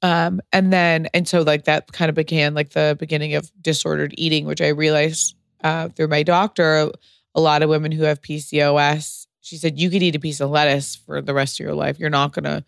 Um, 0.02 0.40
and 0.52 0.72
then 0.72 1.08
and 1.14 1.26
so 1.26 1.40
like 1.40 1.64
that 1.64 1.92
kind 1.92 2.10
of 2.10 2.14
began 2.14 2.52
like 2.52 2.70
the 2.70 2.96
beginning 2.98 3.34
of 3.34 3.50
disordered 3.62 4.14
eating, 4.18 4.44
which 4.44 4.60
I 4.60 4.68
realized 4.68 5.34
uh, 5.62 5.88
through 5.88 6.08
my 6.08 6.22
doctor. 6.22 6.90
A 7.36 7.40
lot 7.40 7.62
of 7.62 7.70
women 7.70 7.90
who 7.90 8.04
have 8.04 8.20
PCOS, 8.20 9.26
she 9.40 9.56
said 9.56 9.78
you 9.78 9.90
could 9.90 10.02
eat 10.02 10.14
a 10.14 10.20
piece 10.20 10.40
of 10.40 10.50
lettuce 10.50 10.94
for 10.94 11.20
the 11.20 11.34
rest 11.34 11.58
of 11.58 11.64
your 11.64 11.74
life. 11.74 11.98
You're 11.98 12.10
not 12.10 12.32
gonna 12.32 12.64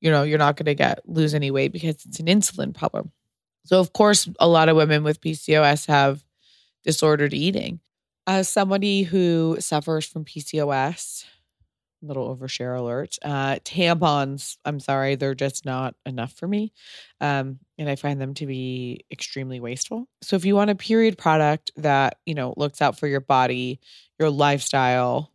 you 0.00 0.10
know, 0.10 0.22
you're 0.22 0.38
not 0.38 0.56
to 0.56 0.74
get 0.74 1.00
lose 1.08 1.34
any 1.34 1.50
weight 1.50 1.72
because 1.72 2.04
it's 2.04 2.20
an 2.20 2.26
insulin 2.26 2.74
problem. 2.74 3.10
So 3.64 3.80
of 3.80 3.92
course, 3.92 4.28
a 4.38 4.46
lot 4.46 4.68
of 4.68 4.76
women 4.76 5.02
with 5.02 5.20
PCOS 5.20 5.86
have 5.86 6.22
disordered 6.86 7.34
eating. 7.34 7.80
As 8.26 8.48
somebody 8.48 9.02
who 9.02 9.56
suffers 9.60 10.06
from 10.06 10.24
PCOS, 10.24 11.26
little 12.02 12.34
overshare 12.34 12.78
alert. 12.78 13.16
Uh, 13.22 13.56
tampons, 13.64 14.56
I'm 14.64 14.80
sorry, 14.80 15.14
they're 15.14 15.34
just 15.34 15.64
not 15.64 15.94
enough 16.04 16.32
for 16.32 16.46
me. 16.46 16.72
Um, 17.20 17.58
and 17.78 17.88
I 17.88 17.96
find 17.96 18.20
them 18.20 18.34
to 18.34 18.46
be 18.46 19.04
extremely 19.10 19.60
wasteful. 19.60 20.08
So 20.22 20.36
if 20.36 20.44
you 20.44 20.54
want 20.54 20.70
a 20.70 20.74
period 20.74 21.18
product 21.18 21.70
that, 21.76 22.18
you 22.26 22.34
know, 22.34 22.54
looks 22.56 22.80
out 22.80 22.98
for 22.98 23.06
your 23.06 23.20
body, 23.20 23.80
your 24.18 24.30
lifestyle, 24.30 25.32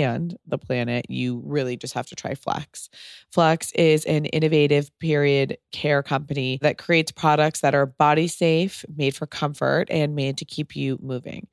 and 0.00 0.38
the 0.46 0.56
planet, 0.56 1.04
you 1.10 1.42
really 1.44 1.76
just 1.76 1.92
have 1.92 2.06
to 2.06 2.14
try 2.14 2.34
Flex. 2.34 2.88
Flex 3.30 3.70
is 3.72 4.06
an 4.06 4.24
innovative 4.26 4.90
period 5.00 5.58
care 5.70 6.02
company 6.02 6.58
that 6.62 6.78
creates 6.78 7.12
products 7.12 7.60
that 7.60 7.74
are 7.74 7.84
body 7.84 8.26
safe, 8.26 8.86
made 8.96 9.14
for 9.14 9.26
comfort, 9.26 9.88
and 9.90 10.14
made 10.14 10.38
to 10.38 10.46
keep 10.46 10.74
you 10.74 10.98
moving. 11.02 11.46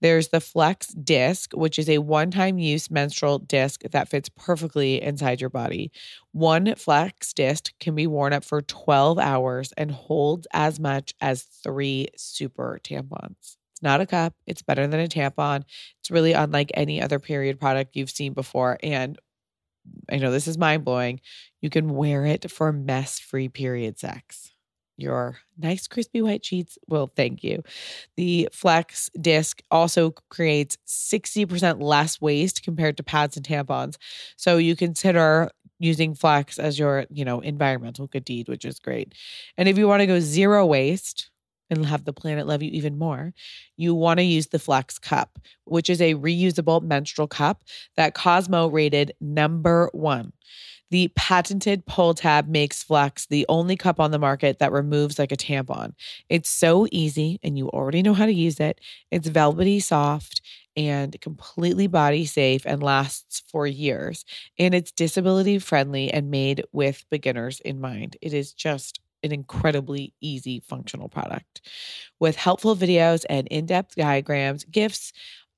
There's 0.00 0.28
the 0.28 0.40
Flex 0.40 0.88
disc, 0.88 1.52
which 1.52 1.78
is 1.78 1.90
a 1.90 1.98
one 1.98 2.30
time 2.30 2.58
use 2.58 2.90
menstrual 2.90 3.40
disc 3.40 3.82
that 3.90 4.08
fits 4.08 4.30
perfectly 4.30 5.02
inside 5.02 5.40
your 5.42 5.50
body. 5.50 5.92
One 6.32 6.74
Flex 6.76 7.34
disc 7.34 7.72
can 7.78 7.94
be 7.94 8.06
worn 8.06 8.32
up 8.32 8.42
for 8.42 8.62
12 8.62 9.18
hours 9.18 9.72
and 9.76 9.90
holds 9.90 10.46
as 10.54 10.80
much 10.80 11.12
as 11.20 11.42
three 11.42 12.08
super 12.16 12.80
tampons 12.82 13.58
not 13.82 14.00
a 14.00 14.06
cup. 14.06 14.34
It's 14.46 14.62
better 14.62 14.86
than 14.86 15.00
a 15.00 15.08
tampon. 15.08 15.64
It's 16.00 16.10
really 16.10 16.32
unlike 16.32 16.70
any 16.74 17.02
other 17.02 17.18
period 17.18 17.60
product 17.60 17.96
you've 17.96 18.10
seen 18.10 18.32
before. 18.32 18.78
And 18.82 19.18
I 20.10 20.16
know 20.16 20.30
this 20.30 20.48
is 20.48 20.58
mind 20.58 20.84
blowing. 20.84 21.20
You 21.60 21.70
can 21.70 21.94
wear 21.94 22.24
it 22.24 22.50
for 22.50 22.72
mess 22.72 23.18
free 23.18 23.48
period 23.48 23.98
sex. 23.98 24.52
Your 24.96 25.38
nice 25.58 25.88
crispy 25.88 26.22
white 26.22 26.44
sheets 26.44 26.78
will 26.86 27.10
thank 27.16 27.42
you. 27.42 27.62
The 28.16 28.48
Flex 28.52 29.10
disc 29.20 29.60
also 29.70 30.12
creates 30.28 30.76
60% 30.86 31.82
less 31.82 32.20
waste 32.20 32.62
compared 32.62 32.96
to 32.98 33.02
pads 33.02 33.36
and 33.36 33.46
tampons. 33.46 33.96
So 34.36 34.58
you 34.58 34.76
consider 34.76 35.50
using 35.80 36.14
Flex 36.14 36.58
as 36.58 36.78
your, 36.78 37.06
you 37.10 37.24
know, 37.24 37.40
environmental 37.40 38.06
good 38.06 38.24
deed, 38.24 38.48
which 38.48 38.64
is 38.64 38.78
great. 38.78 39.14
And 39.56 39.68
if 39.68 39.76
you 39.76 39.88
want 39.88 40.00
to 40.00 40.06
go 40.06 40.20
zero 40.20 40.64
waste, 40.66 41.31
and 41.78 41.86
have 41.86 42.04
the 42.04 42.12
planet 42.12 42.46
love 42.46 42.62
you 42.62 42.70
even 42.70 42.98
more, 42.98 43.32
you 43.76 43.94
want 43.94 44.18
to 44.18 44.24
use 44.24 44.48
the 44.48 44.58
Flex 44.58 44.98
Cup, 44.98 45.38
which 45.64 45.90
is 45.90 46.00
a 46.00 46.14
reusable 46.14 46.82
menstrual 46.82 47.28
cup 47.28 47.62
that 47.96 48.14
Cosmo 48.14 48.68
rated 48.68 49.12
number 49.20 49.90
one. 49.92 50.32
The 50.90 51.10
patented 51.16 51.86
pull 51.86 52.12
tab 52.12 52.48
makes 52.48 52.82
Flex 52.82 53.24
the 53.24 53.46
only 53.48 53.76
cup 53.76 53.98
on 53.98 54.10
the 54.10 54.18
market 54.18 54.58
that 54.58 54.72
removes 54.72 55.18
like 55.18 55.32
a 55.32 55.36
tampon. 55.38 55.94
It's 56.28 56.50
so 56.50 56.86
easy 56.92 57.40
and 57.42 57.56
you 57.56 57.70
already 57.70 58.02
know 58.02 58.12
how 58.12 58.26
to 58.26 58.32
use 58.32 58.60
it. 58.60 58.78
It's 59.10 59.26
velvety 59.26 59.80
soft 59.80 60.42
and 60.76 61.18
completely 61.22 61.86
body 61.86 62.26
safe 62.26 62.66
and 62.66 62.82
lasts 62.82 63.42
for 63.50 63.66
years. 63.66 64.26
And 64.58 64.74
it's 64.74 64.92
disability 64.92 65.58
friendly 65.58 66.12
and 66.12 66.30
made 66.30 66.62
with 66.72 67.04
beginners 67.10 67.60
in 67.60 67.80
mind. 67.80 68.18
It 68.20 68.34
is 68.34 68.52
just 68.52 69.00
an 69.22 69.32
incredibly 69.32 70.14
easy 70.20 70.60
functional 70.60 71.08
product 71.08 71.60
with 72.20 72.36
helpful 72.36 72.76
videos 72.76 73.24
and 73.28 73.46
in 73.48 73.66
depth 73.66 73.94
diagrams, 73.96 74.64
gifts, 74.64 75.12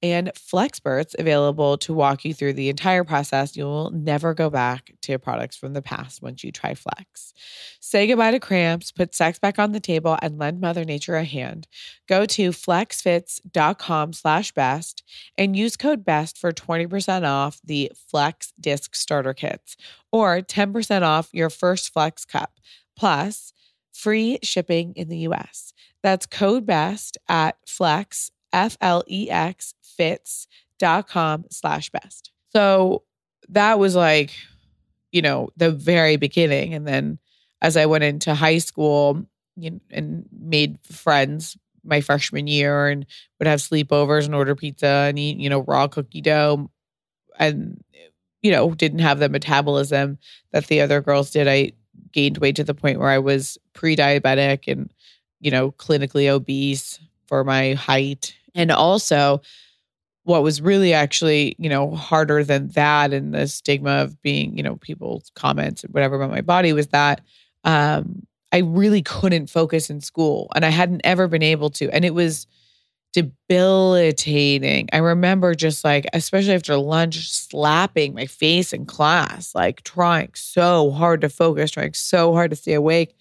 and 0.05 0.31
Flexperts 0.35 1.15
available 1.19 1.79
to 1.79 1.95
walk 1.95 2.27
you 2.27 2.35
through 2.35 2.53
the 2.53 2.69
entire 2.69 3.05
process. 3.05 3.57
You'll 3.57 3.91
never 3.91 4.35
go 4.35 4.51
back 4.51 4.93
to 5.01 5.19
products 5.19 5.57
from 5.57 5.73
the 5.73 5.81
past 5.81 6.21
once 6.21 6.45
you 6.45 6.53
try 6.53 6.75
Flex. 6.75 7.33
Say 7.81 8.07
goodbye 8.07 8.33
to 8.33 8.39
cramps, 8.39 8.93
put 8.93 9.15
sex 9.15 9.39
back 9.39 9.59
on 9.59 9.73
the 9.73 9.81
table, 9.81 10.19
and 10.21 10.39
lend 10.39 10.61
Mother 10.61 10.85
Nature 10.85 11.17
a 11.17 11.25
hand. 11.25 11.67
Go 12.07 12.27
to 12.27 12.51
flexfits.com 12.51 14.13
slash 14.13 14.53
best 14.53 15.03
and 15.39 15.57
use 15.57 15.75
code 15.75 16.05
BEST 16.05 16.37
for 16.37 16.53
20% 16.53 17.27
off 17.27 17.59
the 17.65 17.91
Flex 18.11 18.53
Disc 18.61 18.95
Starter 18.95 19.33
Kits 19.33 19.75
or 20.13 20.43
10% 20.43 21.01
off 21.01 21.31
your 21.33 21.49
first 21.49 21.95
Flex 21.95 22.27
Cup, 22.27 22.61
plus 22.97 23.53
free 23.93 24.39
shipping 24.43 24.93
in 24.97 25.09
the 25.09 25.19
US. 25.19 25.73
That's 26.03 26.27
code 26.27 26.67
BEST 26.67 27.19
at 27.29 27.57
flex, 27.67 28.31
F 28.53 28.77
L 28.81 29.03
E 29.07 29.31
X 29.31 29.75
fits.com 29.83 31.45
slash 31.51 31.91
best. 31.91 32.33
So 32.55 33.05
that 33.49 33.79
was 33.79 33.95
like, 33.95 34.35
you 35.13 35.23
know, 35.23 35.51
the 35.57 35.71
very 35.71 36.17
beginning. 36.17 36.75
And 36.75 36.87
then 36.87 37.19
as 37.63 37.77
I 37.77 37.87
went 37.87 38.05
into 38.05 38.35
high 38.35 38.59
school 38.59 39.25
you 39.57 39.71
know, 39.71 39.81
and 39.91 40.27
made 40.33 40.79
friends 40.83 41.57
my 41.85 42.01
freshman 42.01 42.47
year 42.47 42.89
and 42.89 43.07
would 43.39 43.47
have 43.47 43.61
sleepovers 43.61 44.25
and 44.25 44.35
order 44.35 44.55
pizza 44.55 44.87
and 44.87 45.19
eat, 45.19 45.39
you 45.39 45.49
know, 45.49 45.61
raw 45.61 45.87
cookie 45.87 46.21
dough 46.21 46.71
and, 47.39 47.83
you 48.43 48.51
know, 48.51 48.75
didn't 48.75 49.01
have 49.01 49.19
the 49.19 49.29
metabolism 49.29 50.19
that 50.53 50.67
the 50.67 50.81
other 50.81 51.01
girls 51.01 51.31
did. 51.31 51.47
I 51.47 51.73
gained 52.13 52.39
weight 52.39 52.57
to 52.57 52.65
the 52.65 52.75
point 52.75 52.99
where 52.99 53.11
I 53.11 53.19
was 53.19 53.59
pre 53.73 53.97
diabetic 53.97 54.71
and, 54.71 54.93
you 55.41 55.51
know, 55.51 55.73
clinically 55.73 56.29
obese 56.29 57.01
for 57.27 57.45
my 57.45 57.75
height. 57.75 58.35
And 58.55 58.71
also, 58.71 59.41
what 60.25 60.43
was 60.43 60.63
really 60.63 60.95
actually, 60.95 61.55
you 61.59 61.69
know, 61.69 61.91
harder 61.91 62.43
than 62.43 62.69
that 62.69 63.13
and 63.13 63.35
the 63.35 63.47
stigma 63.47 63.91
of 63.91 64.21
being, 64.23 64.57
you 64.57 64.63
know, 64.63 64.77
people's 64.77 65.31
comments 65.35 65.85
and 65.85 65.93
whatever 65.93 66.17
about 66.17 66.31
my 66.31 66.41
body 66.41 66.73
was 66.73 66.89
that 66.89 67.21
um, 67.65 68.27
I 68.53 68.59
really 68.59 69.03
couldn't 69.03 69.51
focus 69.51 69.91
in 69.91 70.01
school 70.01 70.51
and 70.55 70.65
I 70.65 70.71
hadn't 70.71 71.03
ever 71.05 71.29
been 71.29 71.43
able 71.43 71.71
to. 71.71 71.91
And 71.91 72.05
it 72.05 72.15
was 72.15 72.47
debilitating. 73.15 74.89
I 74.93 74.99
remember 74.99 75.55
just 75.55 75.85
like, 75.85 76.05
especially 76.13 76.53
after 76.55 76.77
lunch, 76.77 77.31
slapping 77.31 78.13
my 78.13 78.27
face 78.27 78.73
in 78.73 78.85
class, 78.85 79.55
like 79.55 79.83
trying 79.85 80.31
so 80.35 80.91
hard 80.91 81.21
to 81.23 81.29
focus, 81.29 81.71
trying 81.71 81.95
so 81.95 82.33
hard 82.33 82.51
to 82.51 82.57
stay 82.57 82.75
awake. 82.75 83.15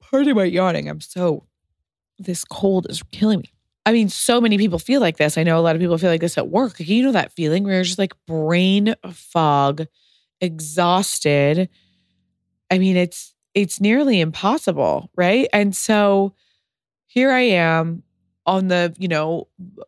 Pardon 0.00 0.34
my 0.34 0.44
yawning. 0.44 0.88
I'm 0.88 1.00
so, 1.00 1.46
this 2.18 2.44
cold 2.44 2.88
is 2.90 3.02
killing 3.12 3.38
me. 3.38 3.52
I 3.86 3.92
mean, 3.92 4.08
so 4.08 4.40
many 4.40 4.58
people 4.58 4.78
feel 4.78 5.00
like 5.00 5.16
this. 5.16 5.38
I 5.38 5.44
know 5.44 5.58
a 5.58 5.62
lot 5.62 5.76
of 5.76 5.80
people 5.80 5.96
feel 5.96 6.10
like 6.10 6.20
this 6.20 6.36
at 6.36 6.48
work. 6.48 6.80
You 6.80 7.04
know 7.04 7.12
that 7.12 7.32
feeling 7.32 7.64
where 7.64 7.74
you're 7.74 7.84
just 7.84 7.98
like 7.98 8.14
brain 8.26 8.94
fog, 9.12 9.86
exhausted. 10.40 11.68
I 12.70 12.78
mean, 12.78 12.96
it's 12.96 13.32
it's 13.54 13.80
nearly 13.80 14.20
impossible, 14.20 15.10
right? 15.16 15.48
And 15.52 15.74
so 15.74 16.34
here 17.06 17.30
I 17.30 17.40
am 17.40 18.02
on 18.48 18.68
the, 18.68 18.94
you 18.98 19.08
know, 19.08 19.46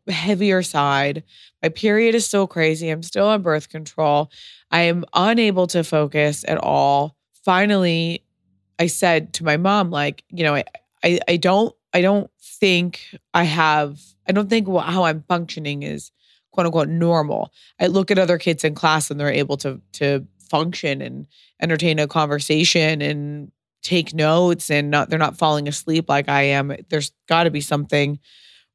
heavier 0.08 0.62
side. 0.62 1.24
My 1.62 1.70
period 1.70 2.14
is 2.14 2.26
still 2.26 2.46
crazy. 2.46 2.90
I'm 2.90 3.02
still 3.02 3.26
on 3.26 3.42
birth 3.42 3.70
control. 3.70 4.30
I 4.70 4.82
am 4.82 5.04
unable 5.14 5.66
to 5.68 5.82
focus 5.82 6.44
at 6.46 6.58
all. 6.58 7.16
Finally, 7.44 8.22
I 8.78 8.86
said 8.86 9.32
to 9.34 9.44
my 9.44 9.56
mom, 9.56 9.90
like, 9.90 10.24
you 10.28 10.44
know, 10.44 10.54
I, 10.54 10.64
I, 11.02 11.18
I 11.26 11.36
don't 11.36 11.74
I 11.92 12.02
don't 12.02 12.30
think 12.40 13.00
I 13.34 13.44
have, 13.44 14.00
I 14.28 14.32
don't 14.32 14.48
think 14.48 14.68
how 14.68 15.04
I'm 15.04 15.24
functioning 15.28 15.82
is 15.82 16.12
quote 16.52 16.66
unquote 16.66 16.88
normal. 16.88 17.52
I 17.80 17.86
look 17.86 18.10
at 18.10 18.18
other 18.18 18.38
kids 18.38 18.62
in 18.62 18.74
class 18.74 19.10
and 19.10 19.18
they're 19.18 19.32
able 19.32 19.56
to 19.58 19.80
to 19.94 20.26
function 20.50 21.00
and 21.00 21.26
entertain 21.62 21.98
a 21.98 22.06
conversation 22.06 23.00
and 23.02 23.50
take 23.82 24.12
notes 24.14 24.70
and 24.70 24.90
not 24.90 25.08
they're 25.08 25.18
not 25.18 25.38
falling 25.38 25.66
asleep 25.66 26.08
like 26.08 26.28
I 26.28 26.42
am. 26.42 26.74
There's 26.90 27.12
got 27.28 27.44
to 27.44 27.50
be 27.50 27.60
something 27.60 28.18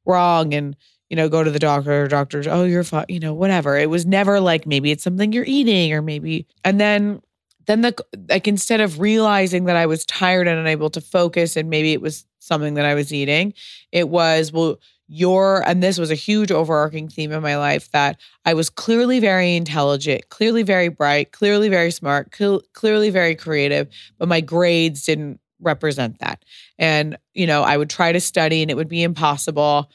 wrong 0.06 0.54
and 0.54 0.76
you 1.10 1.16
know 1.16 1.28
go 1.28 1.44
to 1.44 1.50
the 1.50 1.58
doctor 1.58 2.08
doctors 2.08 2.46
oh 2.46 2.64
you're 2.64 2.84
fine 2.84 3.04
you 3.08 3.20
know 3.20 3.34
whatever 3.34 3.76
it 3.76 3.90
was 3.90 4.06
never 4.06 4.40
like 4.40 4.66
maybe 4.66 4.90
it's 4.90 5.04
something 5.04 5.32
you're 5.32 5.44
eating 5.46 5.92
or 5.92 6.02
maybe 6.02 6.46
and 6.64 6.80
then 6.80 7.20
then 7.66 7.80
the 7.82 7.94
like 8.28 8.48
instead 8.48 8.80
of 8.80 9.00
realizing 9.00 9.64
that 9.64 9.76
I 9.76 9.86
was 9.86 10.06
tired 10.06 10.48
and 10.48 10.58
unable 10.58 10.90
to 10.90 11.00
focus 11.00 11.56
and 11.56 11.68
maybe 11.68 11.92
it 11.92 12.00
was 12.00 12.24
something 12.38 12.74
that 12.74 12.86
I 12.86 12.94
was 12.94 13.12
eating. 13.12 13.52
It 13.92 14.08
was, 14.08 14.52
well, 14.52 14.78
you're, 15.08 15.62
and 15.66 15.82
this 15.82 15.98
was 15.98 16.10
a 16.10 16.16
huge 16.16 16.50
overarching 16.50 17.08
theme 17.08 17.32
in 17.32 17.42
my 17.42 17.56
life 17.56 17.90
that 17.92 18.18
I 18.44 18.54
was 18.54 18.70
clearly 18.70 19.20
very 19.20 19.56
intelligent, 19.56 20.28
clearly 20.30 20.62
very 20.62 20.88
bright, 20.88 21.32
clearly 21.32 21.68
very 21.68 21.90
smart, 21.90 22.34
cl- 22.34 22.62
clearly 22.72 23.10
very 23.10 23.34
creative, 23.34 23.88
but 24.18 24.28
my 24.28 24.40
grades 24.40 25.04
didn't 25.04 25.40
represent 25.60 26.18
that. 26.20 26.44
And, 26.78 27.16
you 27.34 27.46
know, 27.46 27.62
I 27.62 27.76
would 27.76 27.90
try 27.90 28.12
to 28.12 28.20
study 28.20 28.62
and 28.62 28.70
it 28.70 28.76
would 28.76 28.88
be 28.88 29.02
impossible. 29.02 29.90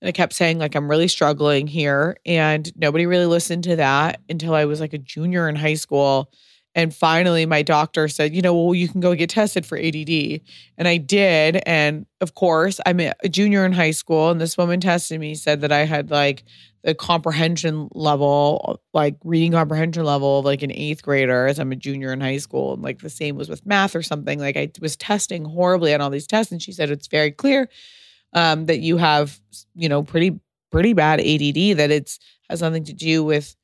And 0.00 0.08
I 0.08 0.12
kept 0.12 0.32
saying, 0.32 0.58
like, 0.58 0.74
I'm 0.74 0.88
really 0.88 1.08
struggling 1.08 1.66
here. 1.66 2.16
And 2.26 2.70
nobody 2.76 3.06
really 3.06 3.26
listened 3.26 3.64
to 3.64 3.76
that 3.76 4.20
until 4.28 4.54
I 4.54 4.64
was 4.64 4.80
like 4.80 4.92
a 4.92 4.98
junior 4.98 5.48
in 5.48 5.56
high 5.56 5.74
school. 5.74 6.30
And 6.74 6.92
finally, 6.92 7.46
my 7.46 7.62
doctor 7.62 8.08
said, 8.08 8.34
you 8.34 8.42
know, 8.42 8.54
well, 8.54 8.74
you 8.74 8.88
can 8.88 9.00
go 9.00 9.14
get 9.14 9.30
tested 9.30 9.64
for 9.64 9.78
ADD. 9.78 10.40
And 10.76 10.88
I 10.88 10.96
did. 10.96 11.62
And 11.66 12.04
of 12.20 12.34
course, 12.34 12.80
I'm 12.84 12.98
a 12.98 13.14
junior 13.30 13.64
in 13.64 13.72
high 13.72 13.92
school. 13.92 14.30
And 14.30 14.40
this 14.40 14.58
woman 14.58 14.80
tested 14.80 15.20
me, 15.20 15.36
said 15.36 15.60
that 15.60 15.70
I 15.70 15.84
had 15.84 16.10
like 16.10 16.42
the 16.84 16.94
comprehension 16.94 17.88
level, 17.94 18.80
like 18.92 19.16
reading 19.24 19.52
comprehension 19.52 20.04
level 20.04 20.38
of 20.38 20.44
like 20.44 20.62
an 20.62 20.70
eighth 20.70 21.02
grader 21.02 21.46
as 21.46 21.58
I'm 21.58 21.72
a 21.72 21.76
junior 21.76 22.12
in 22.12 22.20
high 22.20 22.36
school. 22.36 22.74
And 22.74 22.82
like 22.82 23.00
the 23.00 23.10
same 23.10 23.36
was 23.36 23.48
with 23.48 23.64
math 23.66 23.96
or 23.96 24.02
something. 24.02 24.38
Like 24.38 24.56
I 24.56 24.70
was 24.80 24.94
testing 24.94 25.44
horribly 25.44 25.94
on 25.94 26.02
all 26.02 26.10
these 26.10 26.26
tests. 26.26 26.52
And 26.52 26.62
she 26.62 26.72
said, 26.72 26.90
it's 26.90 27.08
very 27.08 27.30
clear 27.30 27.70
um, 28.34 28.66
that 28.66 28.80
you 28.80 28.98
have, 28.98 29.40
you 29.74 29.88
know, 29.88 30.02
pretty, 30.02 30.38
pretty 30.70 30.92
bad 30.92 31.20
ADD, 31.20 31.78
that 31.78 31.90
it's 31.90 32.20
has 32.50 32.60
nothing 32.60 32.84
to 32.84 32.92
do 32.92 33.24
with 33.24 33.56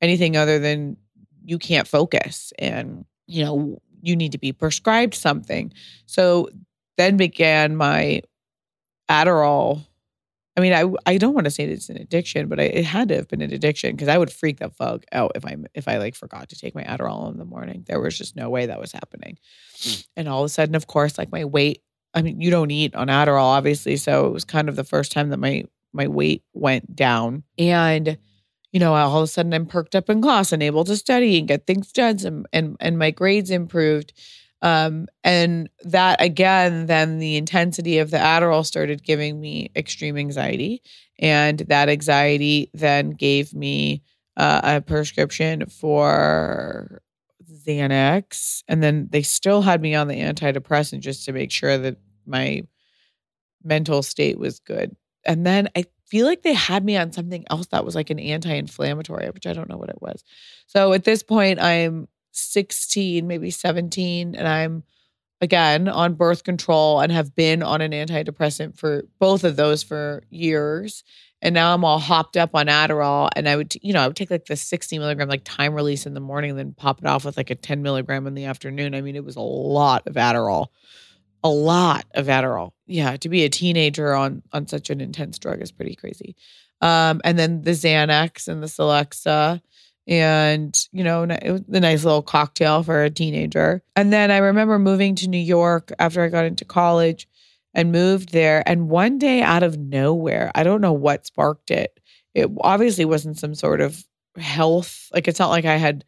anything 0.00 0.36
other 0.36 0.58
than 0.58 0.96
you 1.44 1.58
can't 1.58 1.88
focus 1.88 2.52
and 2.58 3.04
you 3.26 3.44
know 3.44 3.80
you 4.02 4.16
need 4.16 4.32
to 4.32 4.38
be 4.38 4.52
prescribed 4.52 5.14
something 5.14 5.72
so 6.06 6.48
then 6.96 7.16
began 7.16 7.76
my 7.76 8.20
adderall 9.10 9.86
i 10.56 10.60
mean 10.60 10.72
i 10.72 10.84
i 11.06 11.18
don't 11.18 11.34
want 11.34 11.44
to 11.44 11.50
say 11.50 11.64
it's 11.64 11.88
an 11.88 11.96
addiction 11.96 12.48
but 12.48 12.60
I, 12.60 12.64
it 12.64 12.84
had 12.84 13.08
to 13.08 13.16
have 13.16 13.28
been 13.28 13.42
an 13.42 13.52
addiction 13.52 13.94
because 13.94 14.08
i 14.08 14.18
would 14.18 14.32
freak 14.32 14.58
the 14.58 14.70
fuck 14.70 15.04
out 15.12 15.32
if 15.34 15.44
i 15.44 15.56
if 15.74 15.88
i 15.88 15.98
like 15.98 16.14
forgot 16.14 16.48
to 16.50 16.58
take 16.58 16.74
my 16.74 16.84
adderall 16.84 17.30
in 17.30 17.38
the 17.38 17.44
morning 17.44 17.84
there 17.86 18.00
was 18.00 18.16
just 18.16 18.36
no 18.36 18.50
way 18.50 18.66
that 18.66 18.80
was 18.80 18.92
happening 18.92 19.38
mm. 19.78 20.06
and 20.16 20.28
all 20.28 20.42
of 20.42 20.46
a 20.46 20.50
sudden 20.50 20.74
of 20.74 20.86
course 20.86 21.18
like 21.18 21.32
my 21.32 21.44
weight 21.44 21.82
i 22.14 22.22
mean 22.22 22.40
you 22.40 22.50
don't 22.50 22.70
eat 22.70 22.94
on 22.94 23.08
adderall 23.08 23.56
obviously 23.56 23.96
so 23.96 24.26
it 24.26 24.32
was 24.32 24.44
kind 24.44 24.68
of 24.68 24.76
the 24.76 24.84
first 24.84 25.12
time 25.12 25.30
that 25.30 25.38
my 25.38 25.64
my 25.92 26.08
weight 26.08 26.42
went 26.52 26.94
down 26.94 27.42
and 27.58 28.18
you 28.76 28.80
know, 28.80 28.94
all 28.94 29.16
of 29.16 29.24
a 29.24 29.26
sudden 29.26 29.54
I'm 29.54 29.64
perked 29.64 29.94
up 29.94 30.10
in 30.10 30.20
class 30.20 30.52
and 30.52 30.62
able 30.62 30.84
to 30.84 30.96
study 30.96 31.38
and 31.38 31.48
get 31.48 31.66
things 31.66 31.90
done 31.92 32.18
and 32.26 32.46
and, 32.52 32.76
and 32.78 32.98
my 32.98 33.10
grades 33.10 33.50
improved. 33.50 34.12
Um, 34.62 35.06
and 35.22 35.68
that 35.84 36.20
again, 36.20 36.86
then 36.86 37.18
the 37.18 37.36
intensity 37.36 37.98
of 37.98 38.10
the 38.10 38.16
Adderall 38.16 38.64
started 38.64 39.02
giving 39.02 39.40
me 39.40 39.70
extreme 39.76 40.16
anxiety. 40.16 40.82
And 41.18 41.58
that 41.60 41.88
anxiety 41.88 42.70
then 42.74 43.10
gave 43.10 43.54
me 43.54 44.02
uh, 44.36 44.60
a 44.64 44.80
prescription 44.80 45.66
for 45.66 47.02
Xanax. 47.66 48.62
And 48.68 48.82
then 48.82 49.08
they 49.10 49.22
still 49.22 49.62
had 49.62 49.80
me 49.80 49.94
on 49.94 50.08
the 50.08 50.20
antidepressant 50.20 51.00
just 51.00 51.24
to 51.26 51.32
make 51.32 51.50
sure 51.50 51.78
that 51.78 51.96
my 52.26 52.62
mental 53.62 54.02
state 54.02 54.38
was 54.38 54.58
good. 54.60 54.96
And 55.24 55.46
then 55.46 55.68
I 55.76 55.84
feel 56.06 56.26
like 56.26 56.42
they 56.42 56.54
had 56.54 56.84
me 56.84 56.96
on 56.96 57.12
something 57.12 57.44
else 57.50 57.66
that 57.68 57.84
was 57.84 57.94
like 57.94 58.10
an 58.10 58.20
anti-inflammatory, 58.20 59.28
which 59.30 59.46
I 59.46 59.52
don't 59.52 59.68
know 59.68 59.76
what 59.76 59.90
it 59.90 60.00
was. 60.00 60.22
So 60.66 60.92
at 60.92 61.04
this 61.04 61.22
point, 61.22 61.60
I'm 61.60 62.08
16, 62.36 63.26
maybe 63.26 63.50
17, 63.50 64.34
and 64.34 64.48
I'm 64.48 64.84
again 65.40 65.86
on 65.88 66.14
birth 66.14 66.44
control 66.44 67.00
and 67.00 67.12
have 67.12 67.34
been 67.34 67.62
on 67.62 67.80
an 67.80 67.92
antidepressant 67.92 68.78
for 68.78 69.02
both 69.18 69.44
of 69.44 69.56
those 69.56 69.82
for 69.82 70.22
years. 70.30 71.04
And 71.42 71.54
now 71.54 71.74
I'm 71.74 71.84
all 71.84 71.98
hopped 71.98 72.38
up 72.38 72.54
on 72.54 72.66
Adderall. 72.66 73.28
And 73.36 73.46
I 73.46 73.56
would, 73.56 73.74
you 73.82 73.92
know, 73.92 74.00
I 74.00 74.06
would 74.06 74.16
take 74.16 74.30
like 74.30 74.46
the 74.46 74.56
60 74.56 74.98
milligram, 74.98 75.28
like 75.28 75.44
time 75.44 75.74
release 75.74 76.06
in 76.06 76.14
the 76.14 76.20
morning, 76.20 76.50
and 76.50 76.58
then 76.58 76.72
pop 76.72 76.98
it 76.98 77.06
off 77.06 77.26
with 77.26 77.36
like 77.36 77.50
a 77.50 77.54
10 77.54 77.82
milligram 77.82 78.26
in 78.26 78.34
the 78.34 78.46
afternoon. 78.46 78.94
I 78.94 79.02
mean, 79.02 79.16
it 79.16 79.24
was 79.24 79.36
a 79.36 79.40
lot 79.40 80.06
of 80.06 80.14
Adderall 80.14 80.68
a 81.46 81.48
lot 81.48 82.06
of 82.14 82.26
Adderall. 82.26 82.72
Yeah, 82.86 83.16
to 83.18 83.28
be 83.28 83.44
a 83.44 83.48
teenager 83.48 84.14
on 84.14 84.42
on 84.52 84.66
such 84.66 84.90
an 84.90 85.00
intense 85.00 85.38
drug 85.38 85.62
is 85.62 85.70
pretty 85.70 85.94
crazy. 85.94 86.34
Um, 86.80 87.20
and 87.24 87.38
then 87.38 87.62
the 87.62 87.70
Xanax 87.70 88.48
and 88.48 88.62
the 88.62 88.66
Celexa 88.66 89.60
and 90.06 90.76
you 90.92 91.02
know 91.02 91.24
it 91.24 91.50
was 91.50 91.62
a 91.72 91.80
nice 91.80 92.04
little 92.04 92.22
cocktail 92.22 92.82
for 92.82 93.02
a 93.02 93.10
teenager. 93.10 93.82
And 93.94 94.12
then 94.12 94.30
i 94.30 94.38
remember 94.38 94.78
moving 94.78 95.14
to 95.16 95.28
new 95.28 95.38
york 95.38 95.92
after 95.98 96.22
i 96.22 96.28
got 96.28 96.44
into 96.44 96.64
college 96.64 97.28
and 97.74 97.92
moved 97.92 98.32
there. 98.32 98.62
And 98.66 98.88
one 98.88 99.18
day 99.18 99.42
out 99.42 99.62
of 99.62 99.78
nowhere 99.78 100.50
i 100.54 100.62
don't 100.62 100.80
know 100.80 100.92
what 100.92 101.26
sparked 101.26 101.70
it. 101.70 101.98
It 102.34 102.50
obviously 102.60 103.04
wasn't 103.04 103.38
some 103.38 103.54
sort 103.54 103.80
of 103.80 104.04
health 104.38 105.08
like 105.12 105.28
it's 105.28 105.38
not 105.38 105.50
like 105.50 105.64
i 105.64 105.76
had 105.76 106.04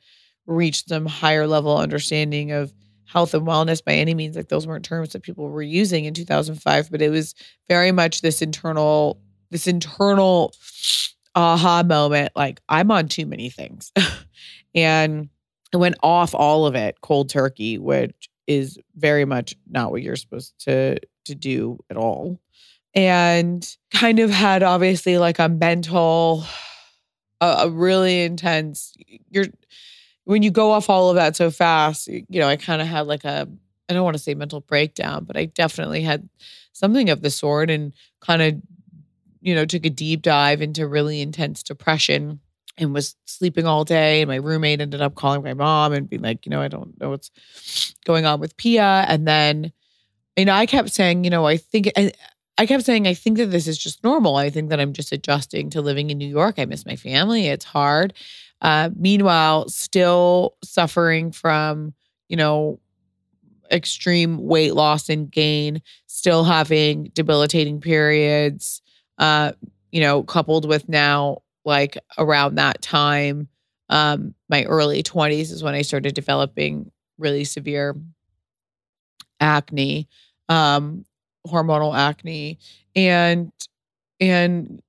reached 0.47 0.89
some 0.89 1.07
higher 1.07 1.47
level 1.47 1.77
understanding 1.77 2.53
of 2.53 2.73
health 3.07 3.33
and 3.33 3.47
wellness 3.47 3.83
by 3.83 3.95
any 3.95 4.15
means 4.15 4.37
like 4.37 4.49
those 4.49 4.67
weren't 4.67 4.85
terms 4.85 5.11
that 5.11 5.23
people 5.23 5.49
were 5.49 5.63
using 5.63 6.05
in 6.05 6.15
2005 6.15 6.91
but 6.91 7.03
it 7.03 7.11
was 7.11 7.35
very 7.69 7.93
much 7.93 8.21
this 8.21 8.43
internal 8.43 9.21
this 9.51 9.67
internal 9.67 10.53
aha 11.39 11.83
moment 11.85 12.33
like 12.35 12.61
i'm 12.69 12.91
on 12.91 13.09
too 13.09 13.27
many 13.27 13.51
things. 13.51 13.93
And 14.75 15.31
i 15.75 15.79
went 15.79 15.97
off 16.03 16.35
all 16.35 16.67
of 16.67 16.75
it 16.75 17.01
cold 17.01 17.31
turkey 17.31 17.79
which 17.79 18.29
is 18.47 18.79
very 18.97 19.25
much 19.25 19.55
not 19.71 19.91
what 19.91 20.03
you're 20.03 20.17
supposed 20.17 20.55
to 20.65 20.99
to 21.27 21.35
do 21.35 21.79
at 21.91 21.97
all. 21.97 22.41
And 22.95 23.65
kind 23.93 24.19
of 24.19 24.31
had 24.31 24.63
obviously 24.63 25.19
like 25.19 25.39
a 25.39 25.49
mental 25.49 26.45
a, 27.41 27.47
a 27.61 27.71
really 27.71 28.23
intense 28.23 28.95
you're 29.31 29.47
when 30.25 30.43
you 30.43 30.51
go 30.51 30.73
off 30.73 30.91
all 30.91 31.11
of 31.11 31.17
that 31.17 31.37
so 31.37 31.51
fast 31.51 32.09
you 32.09 32.41
know 32.41 32.49
i 32.49 32.57
kind 32.57 32.83
of 32.83 32.89
had 32.89 33.07
like 33.07 33.25
a 33.25 33.49
i 33.89 33.93
don't 33.93 34.05
want 34.05 34.17
to 34.17 34.23
say 34.23 34.35
mental 34.35 34.61
breakdown 34.61 35.25
but 35.25 35.37
i 35.37 35.45
definitely 35.45 36.03
had 36.03 36.29
something 36.73 37.09
of 37.11 37.23
the 37.23 37.31
sort 37.31 37.71
and 37.71 37.93
kind 38.21 38.43
of 38.43 38.55
you 39.49 39.55
know, 39.55 39.65
took 39.65 39.87
a 39.87 39.91
deep 39.91 40.21
dive 40.21 40.61
into 40.61 40.87
really 40.87 41.23
intense 41.23 41.63
depression 41.63 42.39
and 42.77 42.93
was 42.93 43.17
sleeping 43.25 43.65
all 43.65 43.83
day. 43.83 44.21
And 44.21 44.29
my 44.29 44.37
roommate 44.37 44.83
ended 44.83 45.01
up 45.01 45.15
calling 45.15 45.43
my 45.43 45.55
mom 45.55 45.95
and 45.95 46.07
being 46.07 46.21
like, 46.21 46.45
you 46.45 46.51
know, 46.51 46.61
I 46.61 46.69
don't 46.69 47.01
know 47.01 47.09
what's 47.09 47.95
going 48.05 48.27
on 48.27 48.41
with 48.41 48.59
Pia. 48.59 49.07
And 49.09 49.27
then, 49.27 49.73
you 50.37 50.45
know, 50.45 50.53
I 50.53 50.67
kept 50.67 50.91
saying, 50.91 51.25
you 51.25 51.31
know, 51.31 51.47
I 51.47 51.57
think, 51.57 51.91
I, 51.97 52.13
I 52.59 52.67
kept 52.67 52.85
saying, 52.85 53.07
I 53.07 53.15
think 53.15 53.39
that 53.39 53.47
this 53.47 53.67
is 53.67 53.79
just 53.79 54.05
normal. 54.05 54.37
I 54.37 54.51
think 54.51 54.69
that 54.69 54.81
I'm 54.81 54.93
just 54.93 55.13
adjusting 55.13 55.71
to 55.71 55.81
living 55.81 56.11
in 56.11 56.19
New 56.19 56.29
York. 56.29 56.57
I 56.59 56.67
miss 56.67 56.85
my 56.85 56.97
family. 56.97 57.47
It's 57.47 57.65
hard. 57.65 58.13
Uh, 58.61 58.91
meanwhile, 58.97 59.67
still 59.71 60.57
suffering 60.63 61.33
from, 61.33 61.95
you 62.29 62.37
know, 62.37 62.79
extreme 63.73 64.39
weight 64.39 64.75
loss 64.75 65.09
and 65.09 65.31
gain, 65.31 65.81
still 66.07 66.45
having 66.45 67.11
debilitating 67.15 67.81
periods, 67.81 68.83
uh, 69.19 69.53
you 69.93 70.01
know, 70.01 70.23
coupled 70.23 70.67
with 70.69 70.89
now 70.89 71.39
like 71.65 71.99
around 72.19 72.57
that 72.57 72.81
time, 72.83 73.49
um, 73.91 74.35
my 74.49 74.65
early 74.65 75.03
20s 75.03 75.51
is 75.51 75.63
when 75.63 75.75
I 75.75 75.83
started 75.83 76.15
developing 76.15 76.91
really 77.19 77.45
severe 77.45 77.97
acne, 79.41 80.09
um, 80.49 81.05
hormonal 81.47 81.97
acne, 81.97 82.59
and 82.95 83.53
and 84.21 84.83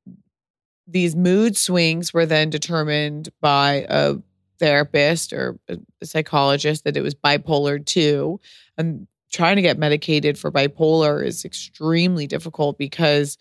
these 0.87 1.15
mood 1.15 1.55
swings 1.55 2.13
were 2.13 2.25
then 2.25 2.49
determined 2.49 3.29
by 3.41 3.85
a 3.89 4.15
therapist 4.59 5.31
or 5.33 5.57
a 5.69 5.77
psychologist 6.05 6.83
that 6.83 6.97
it 6.97 7.01
was 7.01 7.15
bipolar 7.15 7.83
2 7.83 8.39
and 8.77 9.07
trying 9.31 9.55
to 9.55 9.61
get 9.61 9.77
medicated 9.77 10.37
for 10.37 10.51
bipolar 10.51 11.23
is 11.23 11.45
extremely 11.45 12.25
difficult 12.25 12.77
because 12.77 13.37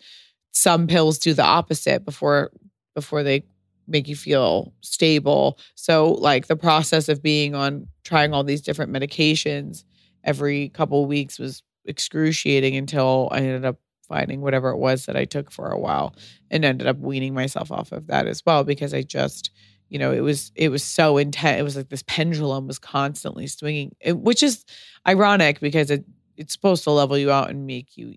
some 0.51 0.87
pills 0.87 1.19
do 1.19 1.33
the 1.33 1.43
opposite 1.43 2.05
before 2.05 2.51
before 2.95 3.23
they 3.23 3.43
make 3.87 4.07
you 4.07 4.15
feel 4.15 4.73
stable. 4.81 5.57
So 5.75 6.13
like 6.13 6.47
the 6.47 6.55
process 6.55 7.09
of 7.09 7.23
being 7.23 7.55
on 7.55 7.87
trying 8.03 8.33
all 8.33 8.43
these 8.43 8.61
different 8.61 8.93
medications 8.93 9.83
every 10.23 10.69
couple 10.69 11.05
weeks 11.05 11.39
was 11.39 11.63
excruciating 11.85 12.75
until 12.75 13.29
I 13.31 13.37
ended 13.37 13.65
up 13.65 13.77
finding 14.07 14.41
whatever 14.41 14.69
it 14.69 14.77
was 14.77 15.05
that 15.05 15.15
I 15.15 15.25
took 15.25 15.51
for 15.51 15.69
a 15.69 15.79
while 15.79 16.15
and 16.49 16.65
ended 16.65 16.87
up 16.87 16.97
weaning 16.97 17.33
myself 17.33 17.71
off 17.71 17.91
of 17.91 18.07
that 18.07 18.27
as 18.27 18.43
well 18.45 18.63
because 18.63 18.93
I 18.93 19.03
just 19.03 19.51
you 19.87 19.99
know 19.99 20.11
it 20.11 20.21
was 20.21 20.51
it 20.55 20.69
was 20.69 20.83
so 20.83 21.17
intense 21.17 21.59
it 21.59 21.63
was 21.63 21.75
like 21.75 21.89
this 21.89 22.03
pendulum 22.03 22.67
was 22.67 22.79
constantly 22.79 23.47
swinging 23.47 23.95
which 24.07 24.41
is 24.41 24.65
ironic 25.07 25.59
because 25.59 25.91
it 25.91 26.05
it's 26.37 26.53
supposed 26.53 26.83
to 26.85 26.91
level 26.91 27.17
you 27.17 27.31
out 27.31 27.49
and 27.49 27.67
make 27.67 27.97
you 27.97 28.15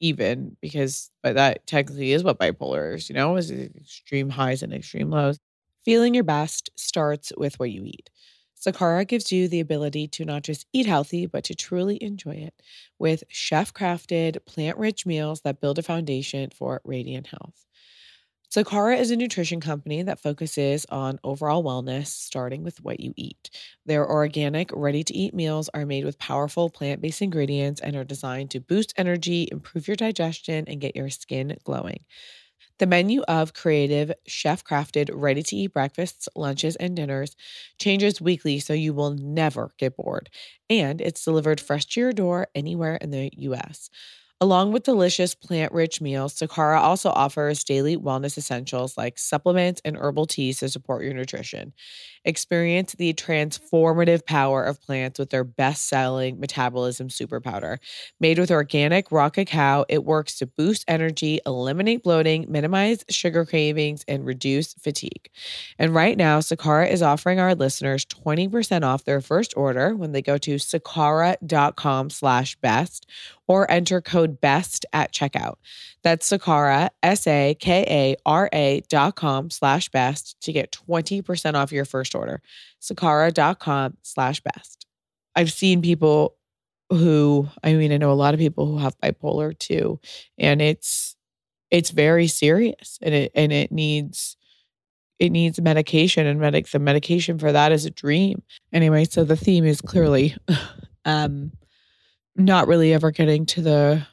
even 0.00 0.56
because 0.60 1.10
but 1.22 1.34
that 1.34 1.66
technically 1.66 2.12
is 2.12 2.24
what 2.24 2.38
bipolar 2.38 2.94
is, 2.96 3.08
you 3.08 3.14
know, 3.14 3.36
is 3.36 3.50
extreme 3.50 4.30
highs 4.30 4.62
and 4.62 4.72
extreme 4.72 5.10
lows. 5.10 5.38
Feeling 5.84 6.14
your 6.14 6.24
best 6.24 6.70
starts 6.76 7.32
with 7.36 7.58
what 7.58 7.70
you 7.70 7.84
eat. 7.84 8.10
Sakara 8.60 9.06
gives 9.06 9.32
you 9.32 9.48
the 9.48 9.60
ability 9.60 10.06
to 10.08 10.24
not 10.24 10.42
just 10.42 10.66
eat 10.72 10.86
healthy, 10.86 11.26
but 11.26 11.44
to 11.44 11.54
truly 11.54 12.02
enjoy 12.02 12.32
it 12.34 12.54
with 12.98 13.24
chef 13.28 13.72
crafted, 13.72 14.44
plant 14.44 14.76
rich 14.78 15.06
meals 15.06 15.40
that 15.42 15.60
build 15.60 15.78
a 15.78 15.82
foundation 15.82 16.50
for 16.50 16.80
radiant 16.84 17.28
health. 17.28 17.66
Sakara 18.50 18.98
is 18.98 19.12
a 19.12 19.16
nutrition 19.16 19.60
company 19.60 20.02
that 20.02 20.18
focuses 20.18 20.84
on 20.86 21.20
overall 21.22 21.62
wellness, 21.62 22.08
starting 22.08 22.64
with 22.64 22.82
what 22.82 22.98
you 22.98 23.14
eat. 23.16 23.48
Their 23.86 24.08
organic, 24.10 24.70
ready 24.72 25.04
to 25.04 25.14
eat 25.14 25.32
meals 25.34 25.70
are 25.72 25.86
made 25.86 26.04
with 26.04 26.18
powerful 26.18 26.68
plant 26.68 27.00
based 27.00 27.22
ingredients 27.22 27.80
and 27.80 27.94
are 27.94 28.02
designed 28.04 28.50
to 28.50 28.60
boost 28.60 28.92
energy, 28.96 29.48
improve 29.52 29.86
your 29.86 29.94
digestion, 29.96 30.64
and 30.66 30.80
get 30.80 30.96
your 30.96 31.10
skin 31.10 31.56
glowing. 31.64 32.04
The 32.78 32.86
menu 32.86 33.22
of 33.22 33.54
creative, 33.54 34.12
chef 34.26 34.64
crafted, 34.64 35.10
ready 35.12 35.42
to 35.44 35.56
eat 35.56 35.72
breakfasts, 35.74 36.28
lunches, 36.36 36.76
and 36.76 36.96
dinners 36.96 37.36
changes 37.78 38.20
weekly 38.20 38.58
so 38.60 38.72
you 38.72 38.94
will 38.94 39.12
never 39.14 39.72
get 39.78 39.96
bored. 39.96 40.30
And 40.70 41.00
it's 41.00 41.24
delivered 41.24 41.60
fresh 41.60 41.86
to 41.86 42.00
your 42.00 42.12
door 42.12 42.48
anywhere 42.54 42.96
in 42.96 43.10
the 43.10 43.30
US. 43.38 43.90
Along 44.42 44.72
with 44.72 44.84
delicious 44.84 45.34
plant 45.34 45.72
rich 45.72 46.00
meals, 46.00 46.34
Sakara 46.34 46.78
also 46.80 47.10
offers 47.10 47.62
daily 47.62 47.96
wellness 47.96 48.38
essentials 48.38 48.96
like 48.96 49.18
supplements 49.18 49.82
and 49.84 49.96
herbal 49.96 50.26
teas 50.26 50.60
to 50.60 50.68
support 50.70 51.04
your 51.04 51.12
nutrition. 51.12 51.74
Experience 52.24 52.94
the 52.94 53.14
transformative 53.14 54.26
power 54.26 54.62
of 54.62 54.80
plants 54.80 55.18
with 55.18 55.30
their 55.30 55.44
best 55.44 55.88
selling 55.88 56.38
metabolism 56.38 57.08
super 57.10 57.40
powder. 57.40 57.78
Made 58.18 58.38
with 58.38 58.50
organic 58.50 59.10
raw 59.10 59.30
cacao, 59.30 59.84
it 59.88 60.04
works 60.04 60.36
to 60.38 60.46
boost 60.46 60.84
energy, 60.86 61.40
eliminate 61.46 62.02
bloating, 62.02 62.46
minimize 62.48 63.04
sugar 63.08 63.44
cravings, 63.44 64.04
and 64.06 64.26
reduce 64.26 64.74
fatigue. 64.74 65.30
And 65.78 65.94
right 65.94 66.16
now, 66.16 66.40
Sakara 66.40 66.90
is 66.90 67.02
offering 67.02 67.40
our 67.40 67.54
listeners 67.54 68.04
20% 68.04 68.82
off 68.82 69.04
their 69.04 69.20
first 69.20 69.54
order 69.56 69.94
when 69.96 70.12
they 70.12 70.22
go 70.22 70.36
to 70.38 70.56
sakara.com 70.56 72.10
slash 72.10 72.56
best 72.56 73.06
or 73.50 73.68
enter 73.68 74.00
code 74.00 74.40
BEST 74.40 74.86
at 74.92 75.12
checkout. 75.12 75.54
That's 76.02 76.30
Sakara, 76.30 76.90
S-A-K-A-R-A 77.02 78.82
dot 78.88 79.16
com 79.16 79.50
slash 79.50 79.88
best 79.88 80.40
to 80.42 80.52
get 80.52 80.70
20% 80.88 81.54
off 81.54 81.72
your 81.72 81.84
first 81.84 82.09
order. 82.14 82.42
Sakara.com 82.80 83.96
slash 84.02 84.40
best. 84.40 84.86
I've 85.36 85.52
seen 85.52 85.82
people 85.82 86.36
who, 86.90 87.48
I 87.62 87.74
mean, 87.74 87.92
I 87.92 87.96
know 87.96 88.10
a 88.10 88.14
lot 88.14 88.34
of 88.34 88.40
people 88.40 88.66
who 88.66 88.78
have 88.78 88.98
bipolar 88.98 89.56
too, 89.56 90.00
and 90.38 90.60
it's 90.60 91.16
it's 91.70 91.90
very 91.90 92.26
serious 92.26 92.98
and 93.00 93.14
it 93.14 93.32
and 93.34 93.52
it 93.52 93.70
needs 93.70 94.36
it 95.20 95.30
needs 95.30 95.60
medication 95.60 96.26
and 96.26 96.40
medic 96.40 96.68
the 96.68 96.78
medication 96.78 97.38
for 97.38 97.52
that 97.52 97.72
is 97.72 97.84
a 97.84 97.90
dream. 97.90 98.42
Anyway, 98.72 99.04
so 99.04 99.22
the 99.22 99.36
theme 99.36 99.64
is 99.64 99.80
clearly 99.80 100.36
um 101.04 101.52
not 102.36 102.66
really 102.66 102.92
ever 102.92 103.10
getting 103.10 103.46
to 103.46 103.62
the 103.62 104.06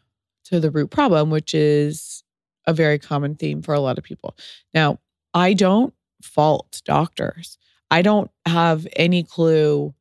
to 0.45 0.59
the 0.59 0.71
root 0.71 0.91
problem, 0.91 1.29
which 1.29 1.53
is 1.53 2.23
a 2.65 2.73
very 2.73 2.99
common 2.99 3.35
theme 3.35 3.61
for 3.61 3.73
a 3.73 3.79
lot 3.79 3.97
of 3.97 4.03
people. 4.03 4.35
Now, 4.73 4.99
I 5.33 5.53
don't 5.53 5.93
fault 6.21 6.81
doctors. 6.85 7.57
I 7.89 8.01
don't 8.01 8.29
have 8.45 8.87
any 8.95 9.23
clue 9.23 9.93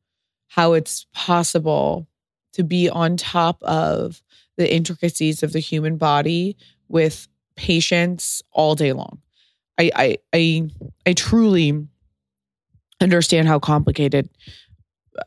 how 0.47 0.73
it's 0.73 1.05
possible 1.13 2.07
to 2.53 2.63
be 2.63 2.89
on 2.89 3.17
top 3.17 3.61
of 3.63 4.21
the 4.57 4.73
intricacies 4.73 5.43
of 5.43 5.53
the 5.53 5.59
human 5.59 5.97
body 5.97 6.57
with 6.87 7.27
patients 7.55 8.41
all 8.51 8.75
day 8.75 8.93
long. 8.93 9.19
I 9.77 9.91
I 9.95 10.17
I, 10.33 10.69
I 11.05 11.13
truly 11.13 11.87
understand 12.99 13.47
how 13.47 13.59
complicated 13.59 14.29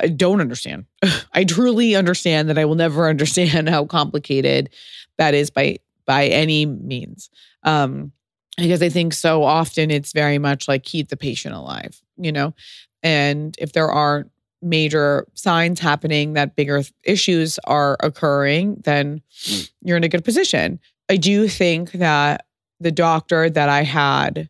I 0.00 0.08
don't 0.08 0.40
understand. 0.40 0.86
I 1.32 1.44
truly 1.44 1.94
understand 1.94 2.48
that 2.48 2.58
I 2.58 2.64
will 2.64 2.74
never 2.74 3.08
understand 3.08 3.68
how 3.68 3.84
complicated 3.84 4.70
that 5.18 5.34
is 5.34 5.50
by 5.50 5.78
by 6.06 6.26
any 6.26 6.66
means. 6.66 7.30
Um, 7.62 8.12
because 8.56 8.82
I 8.82 8.88
think 8.88 9.14
so 9.14 9.42
often 9.42 9.90
it's 9.90 10.12
very 10.12 10.38
much 10.38 10.68
like 10.68 10.82
keep 10.82 11.08
the 11.08 11.16
patient 11.16 11.54
alive, 11.54 12.00
you 12.24 12.32
know? 12.32 12.54
And 13.02 13.56
if 13.58 13.72
there 13.72 13.90
aren't 13.90 14.30
major 14.62 15.26
signs 15.34 15.80
happening 15.80 16.34
that 16.34 16.56
bigger 16.56 16.82
issues 17.02 17.58
are 17.64 17.96
occurring, 18.00 18.80
then 18.84 19.22
mm. 19.42 19.70
you're 19.82 19.96
in 19.96 20.04
a 20.04 20.08
good 20.08 20.24
position. 20.24 20.78
I 21.08 21.16
do 21.16 21.48
think 21.48 21.92
that 21.92 22.46
the 22.78 22.92
doctor 22.92 23.48
that 23.50 23.68
I 23.68 23.82
had 23.82 24.48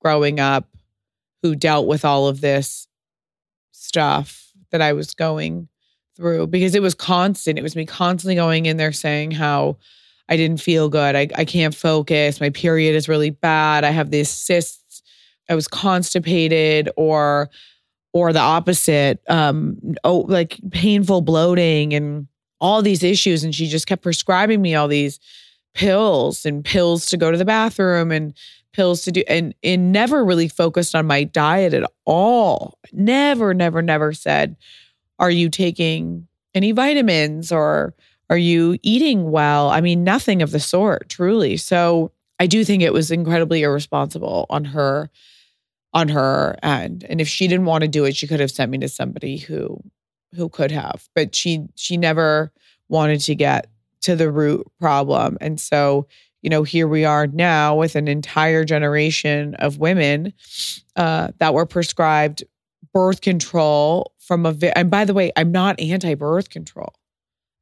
growing 0.00 0.40
up 0.40 0.68
who 1.42 1.54
dealt 1.54 1.86
with 1.86 2.04
all 2.04 2.28
of 2.28 2.40
this 2.40 2.86
stuff 3.72 4.52
that 4.70 4.82
I 4.82 4.92
was 4.92 5.14
going 5.14 5.68
through 6.16 6.46
because 6.48 6.74
it 6.74 6.82
was 6.82 6.94
constant. 6.94 7.58
It 7.58 7.62
was 7.62 7.76
me 7.76 7.86
constantly 7.86 8.34
going 8.34 8.66
in 8.66 8.76
there 8.76 8.92
saying 8.92 9.32
how 9.32 9.76
I 10.28 10.36
didn't 10.36 10.60
feel 10.60 10.88
good. 10.88 11.14
I, 11.14 11.28
I 11.34 11.44
can't 11.44 11.74
focus. 11.74 12.40
My 12.40 12.50
period 12.50 12.94
is 12.94 13.08
really 13.08 13.30
bad. 13.30 13.84
I 13.84 13.90
have 13.90 14.10
these 14.10 14.28
cysts. 14.28 14.82
I 15.48 15.54
was 15.54 15.68
constipated 15.68 16.90
or 16.96 17.50
or 18.12 18.32
the 18.32 18.40
opposite. 18.40 19.20
Um, 19.28 19.94
oh, 20.02 20.20
like 20.20 20.58
painful 20.70 21.20
bloating 21.20 21.92
and 21.92 22.26
all 22.60 22.80
these 22.80 23.02
issues. 23.02 23.44
And 23.44 23.54
she 23.54 23.66
just 23.66 23.86
kept 23.86 24.02
prescribing 24.02 24.62
me 24.62 24.74
all 24.74 24.88
these 24.88 25.20
pills 25.74 26.46
and 26.46 26.64
pills 26.64 27.06
to 27.06 27.18
go 27.18 27.30
to 27.30 27.36
the 27.36 27.44
bathroom 27.44 28.10
and 28.10 28.32
pills 28.72 29.02
to 29.02 29.12
do 29.12 29.22
and 29.28 29.54
it 29.62 29.78
never 29.78 30.24
really 30.24 30.48
focused 30.48 30.94
on 30.94 31.06
my 31.06 31.24
diet 31.24 31.74
at 31.74 31.90
all. 32.04 32.78
Never, 32.92 33.54
never, 33.54 33.82
never 33.82 34.12
said, 34.12 34.56
Are 35.18 35.30
you 35.30 35.48
taking 35.50 36.26
any 36.54 36.72
vitamins 36.72 37.52
or 37.52 37.94
are 38.28 38.38
you 38.38 38.78
eating 38.82 39.30
well? 39.30 39.68
I 39.68 39.80
mean, 39.80 40.04
nothing 40.04 40.42
of 40.42 40.50
the 40.50 40.60
sort, 40.60 41.08
truly. 41.08 41.56
So 41.56 42.12
I 42.38 42.46
do 42.46 42.64
think 42.64 42.82
it 42.82 42.92
was 42.92 43.10
incredibly 43.10 43.62
irresponsible 43.62 44.46
on 44.50 44.64
her 44.64 45.10
on 45.96 46.08
her 46.08 46.54
end. 46.62 47.06
And 47.08 47.22
if 47.22 47.26
she 47.26 47.48
didn't 47.48 47.64
want 47.64 47.80
to 47.80 47.88
do 47.88 48.04
it, 48.04 48.14
she 48.14 48.26
could 48.26 48.38
have 48.38 48.50
sent 48.50 48.70
me 48.70 48.76
to 48.78 48.88
somebody 48.88 49.38
who 49.38 49.82
who 50.34 50.50
could 50.50 50.70
have. 50.70 51.08
But 51.14 51.34
she 51.34 51.66
she 51.74 51.96
never 51.96 52.52
wanted 52.90 53.20
to 53.20 53.34
get 53.34 53.68
to 54.02 54.14
the 54.14 54.30
root 54.30 54.66
problem. 54.78 55.38
And 55.40 55.58
so, 55.58 56.06
you 56.42 56.50
know, 56.50 56.64
here 56.64 56.86
we 56.86 57.06
are 57.06 57.26
now 57.26 57.76
with 57.76 57.96
an 57.96 58.08
entire 58.08 58.62
generation 58.62 59.54
of 59.54 59.78
women 59.78 60.34
uh, 60.96 61.28
that 61.38 61.54
were 61.54 61.64
prescribed 61.64 62.44
birth 62.92 63.22
control 63.22 64.12
from 64.18 64.44
a. 64.44 64.54
And 64.76 64.90
by 64.90 65.06
the 65.06 65.14
way, 65.14 65.32
I'm 65.34 65.50
not 65.50 65.80
anti 65.80 66.14
birth 66.14 66.50
control 66.50 66.92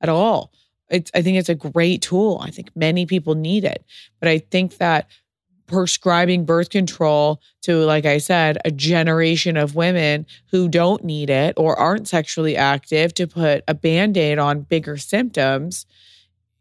at 0.01 0.09
all. 0.09 0.51
It's, 0.90 1.11
I 1.14 1.23
think 1.23 1.38
it's 1.38 1.49
a 1.49 1.55
great 1.55 2.03
tool. 2.03 2.40
I 2.42 2.51
think 2.51 2.70
many 2.75 3.07
people 3.07 3.37
need 3.37 3.64
it. 3.64 3.85
But 4.18 4.29
I 4.29 4.38
think 4.38 4.79
that 4.79 5.09
prescribing 5.66 6.44
birth 6.44 6.70
control 6.70 7.40
to, 7.62 7.79
like 7.85 8.05
I 8.05 8.18
said, 8.18 8.59
a 8.64 8.70
generation 8.70 9.57
of 9.57 9.74
women 9.74 10.27
who 10.50 10.68
don't 10.68 11.05
need 11.05 11.31
it 11.31 11.55
or 11.57 11.79
aren't 11.79 12.09
sexually 12.09 12.57
active 12.57 13.14
to 13.14 13.27
put 13.27 13.64
a 13.66 13.74
band 13.74 14.16
aid 14.16 14.38
on 14.38 14.62
bigger 14.62 14.96
symptoms 14.96 15.87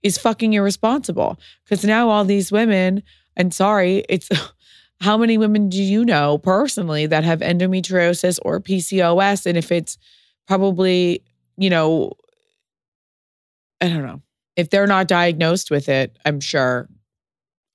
is 0.02 0.18
fucking 0.18 0.54
irresponsible. 0.54 1.39
Because 1.63 1.84
now 1.84 2.10
all 2.10 2.26
these 2.26 2.52
women, 2.52 3.04
and 3.36 3.54
sorry, 3.54 4.06
it's 4.08 4.30
how 5.02 5.18
many 5.18 5.38
women 5.38 5.70
do 5.70 5.82
you 5.82 6.06
know 6.06 6.38
personally 6.38 7.06
that 7.06 7.24
have 7.24 7.39
endometriosis 7.39 8.39
or 8.44 8.60
PCOS? 8.60 9.46
And 9.46 9.58
if 9.58 9.72
it's 9.72 9.98
probably, 10.48 11.24
you 11.58 11.70
know, 11.70 12.13
I 13.82 13.89
don't 13.89 14.04
know. 14.04 14.22
If 14.56 14.70
they're 14.70 14.88
not 14.88 15.08
diagnosed 15.08 15.72
with 15.72 15.89
it, 15.89 16.18
I'm 16.26 16.39
sure 16.39 16.88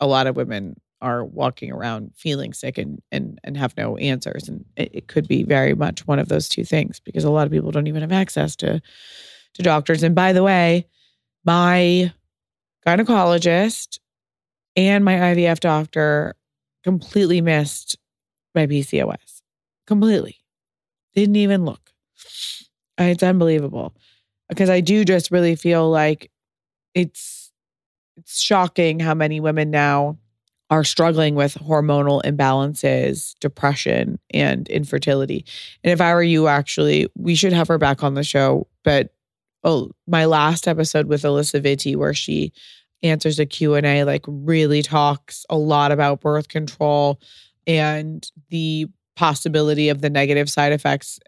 a 0.00 0.06
lot 0.06 0.26
of 0.26 0.36
women 0.36 0.76
are 1.00 1.24
walking 1.24 1.72
around 1.72 2.12
feeling 2.16 2.52
sick 2.52 2.78
and 2.78 3.00
and 3.12 3.38
and 3.44 3.56
have 3.56 3.76
no 3.76 3.96
answers. 3.96 4.48
And 4.48 4.64
it, 4.76 4.90
it 4.92 5.08
could 5.08 5.28
be 5.28 5.42
very 5.44 5.74
much 5.74 6.06
one 6.06 6.18
of 6.18 6.28
those 6.28 6.48
two 6.48 6.64
things 6.64 7.00
because 7.00 7.24
a 7.24 7.30
lot 7.30 7.46
of 7.46 7.52
people 7.52 7.70
don't 7.70 7.86
even 7.86 8.02
have 8.02 8.12
access 8.12 8.56
to 8.56 8.80
to 9.54 9.62
doctors. 9.62 10.02
And 10.02 10.14
by 10.14 10.32
the 10.32 10.42
way, 10.42 10.86
my 11.44 12.12
gynecologist 12.86 13.98
and 14.76 15.04
my 15.04 15.14
IVF 15.14 15.60
doctor 15.60 16.34
completely 16.84 17.40
missed 17.40 17.96
my 18.54 18.66
PCOS. 18.66 19.42
Completely. 19.86 20.38
Didn't 21.14 21.36
even 21.36 21.64
look. 21.64 21.92
It's 22.98 23.22
unbelievable 23.22 23.94
because 24.48 24.70
I 24.70 24.80
do 24.80 25.04
just 25.04 25.30
really 25.30 25.54
feel 25.54 25.88
like 25.88 26.30
it's 26.94 27.52
it's 28.16 28.40
shocking 28.40 28.98
how 28.98 29.14
many 29.14 29.38
women 29.38 29.70
now 29.70 30.18
are 30.70 30.84
struggling 30.84 31.34
with 31.34 31.54
hormonal 31.54 32.22
imbalances, 32.24 33.34
depression, 33.40 34.18
and 34.32 34.68
infertility. 34.68 35.44
And 35.82 35.92
if 35.92 36.00
I 36.00 36.12
were 36.14 36.22
you, 36.22 36.46
actually, 36.46 37.08
we 37.16 37.34
should 37.34 37.52
have 37.52 37.68
her 37.68 37.78
back 37.78 38.02
on 38.02 38.14
the 38.14 38.24
show. 38.24 38.66
But 38.84 39.14
oh, 39.64 39.90
my 40.06 40.26
last 40.26 40.68
episode 40.68 41.06
with 41.06 41.22
Alisa 41.22 41.62
Vitti, 41.62 41.96
where 41.96 42.14
she 42.14 42.52
answers 43.02 43.38
a 43.38 43.46
Q&A, 43.46 44.04
like 44.04 44.24
really 44.26 44.82
talks 44.82 45.46
a 45.48 45.56
lot 45.56 45.92
about 45.92 46.20
birth 46.20 46.48
control 46.48 47.20
and 47.66 48.30
the 48.50 48.86
possibility 49.16 49.88
of 49.88 50.00
the 50.00 50.08
negative 50.08 50.48
side 50.48 50.72
effects 50.72 51.18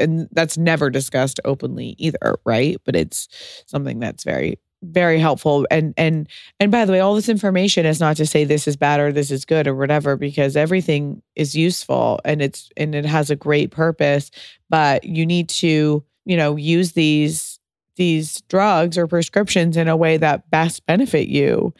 and 0.00 0.28
that's 0.32 0.58
never 0.58 0.90
discussed 0.90 1.38
openly 1.44 1.94
either 1.96 2.36
right 2.44 2.78
but 2.84 2.96
it's 2.96 3.28
something 3.64 4.00
that's 4.00 4.24
very 4.24 4.58
very 4.82 5.18
helpful 5.18 5.66
and 5.72 5.92
and 5.96 6.28
and 6.60 6.70
by 6.70 6.84
the 6.84 6.92
way 6.92 7.00
all 7.00 7.16
this 7.16 7.28
information 7.28 7.84
is 7.84 7.98
not 7.98 8.16
to 8.16 8.24
say 8.24 8.44
this 8.44 8.68
is 8.68 8.76
bad 8.76 9.00
or 9.00 9.10
this 9.10 9.30
is 9.30 9.44
good 9.44 9.66
or 9.66 9.74
whatever 9.74 10.16
because 10.16 10.56
everything 10.56 11.20
is 11.34 11.56
useful 11.56 12.20
and 12.24 12.40
it's 12.40 12.70
and 12.76 12.94
it 12.94 13.04
has 13.04 13.28
a 13.28 13.36
great 13.36 13.72
purpose 13.72 14.30
but 14.70 15.02
you 15.02 15.26
need 15.26 15.48
to 15.48 16.04
you 16.24 16.36
know 16.36 16.54
use 16.54 16.92
these 16.92 17.58
these 17.96 18.40
drugs 18.42 18.96
or 18.96 19.08
prescriptions 19.08 19.76
in 19.76 19.88
a 19.88 19.96
way 19.96 20.16
that 20.16 20.48
best 20.50 20.86
benefit 20.86 21.26
you 21.26 21.74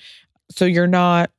so 0.50 0.64
you're 0.64 0.88
not 0.88 1.30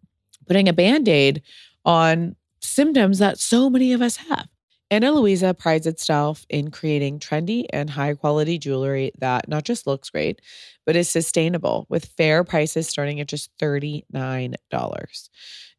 putting 0.47 0.67
a 0.67 0.73
band-aid 0.73 1.41
on 1.85 2.35
symptoms 2.59 3.19
that 3.19 3.39
so 3.39 3.69
many 3.69 3.93
of 3.93 4.01
us 4.01 4.17
have. 4.17 4.47
Ana 4.91 5.11
Luisa 5.11 5.53
prides 5.53 5.85
itself 5.85 6.45
in 6.49 6.71
creating 6.71 7.19
trendy 7.19 7.65
and 7.71 7.89
high 7.89 8.15
quality 8.15 8.57
jewelry 8.57 9.11
that 9.19 9.47
not 9.47 9.63
just 9.63 9.85
looks 9.85 10.09
great, 10.09 10.41
but 10.85 10.95
is 10.95 11.07
sustainable 11.07 11.85
with 11.89 12.05
fair 12.17 12.43
prices 12.43 12.87
starting 12.87 13.19
at 13.19 13.27
just 13.27 13.51
$39. 13.59 15.29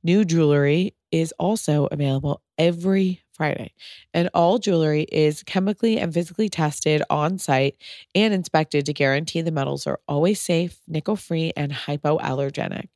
New 0.05 0.25
jewelry 0.25 0.95
is 1.11 1.35
also 1.39 1.87
available 1.91 2.41
every 2.57 3.23
Friday. 3.41 3.73
And 4.13 4.29
all 4.35 4.59
jewelry 4.59 5.05
is 5.11 5.43
chemically 5.45 5.99
and 5.99 6.13
physically 6.13 6.51
tested 6.51 7.03
on 7.09 7.39
site 7.39 7.77
and 8.15 8.35
inspected 8.35 8.85
to 8.85 8.93
guarantee 8.93 9.41
the 9.41 9.51
metals 9.51 9.87
are 9.87 9.99
always 10.07 10.39
safe, 10.41 10.79
nickel 10.87 11.17
free, 11.17 11.53
and 11.57 11.73
hypoallergenic. 11.73 12.89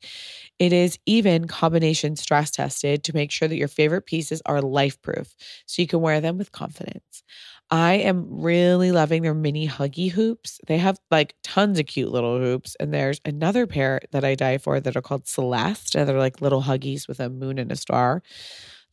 It 0.58 0.72
is 0.72 0.98
even 1.06 1.46
combination 1.46 2.16
stress 2.16 2.50
tested 2.50 3.04
to 3.04 3.14
make 3.14 3.30
sure 3.30 3.48
that 3.48 3.56
your 3.56 3.68
favorite 3.68 4.06
pieces 4.06 4.42
are 4.46 4.60
life 4.60 5.00
proof 5.02 5.34
so 5.66 5.82
you 5.82 5.88
can 5.88 6.00
wear 6.00 6.20
them 6.20 6.38
with 6.38 6.52
confidence. 6.52 7.22
I 7.70 7.94
am 7.94 8.26
really 8.28 8.92
loving 8.92 9.22
their 9.22 9.34
mini 9.34 9.66
huggy 9.66 10.10
hoops. 10.10 10.60
They 10.66 10.78
have 10.78 10.98
like 11.10 11.34
tons 11.42 11.78
of 11.80 11.86
cute 11.86 12.12
little 12.12 12.38
hoops. 12.38 12.76
And 12.78 12.92
there's 12.92 13.20
another 13.24 13.66
pair 13.66 14.00
that 14.12 14.24
I 14.24 14.34
die 14.34 14.58
for 14.58 14.78
that 14.80 14.96
are 14.96 15.02
called 15.02 15.26
Celeste. 15.26 15.94
And 15.96 16.08
they're 16.08 16.18
like 16.18 16.40
little 16.42 16.62
huggies 16.62 17.08
with 17.08 17.20
a 17.20 17.30
moon 17.30 17.58
and 17.58 17.72
a 17.72 17.76
star. 17.76 18.22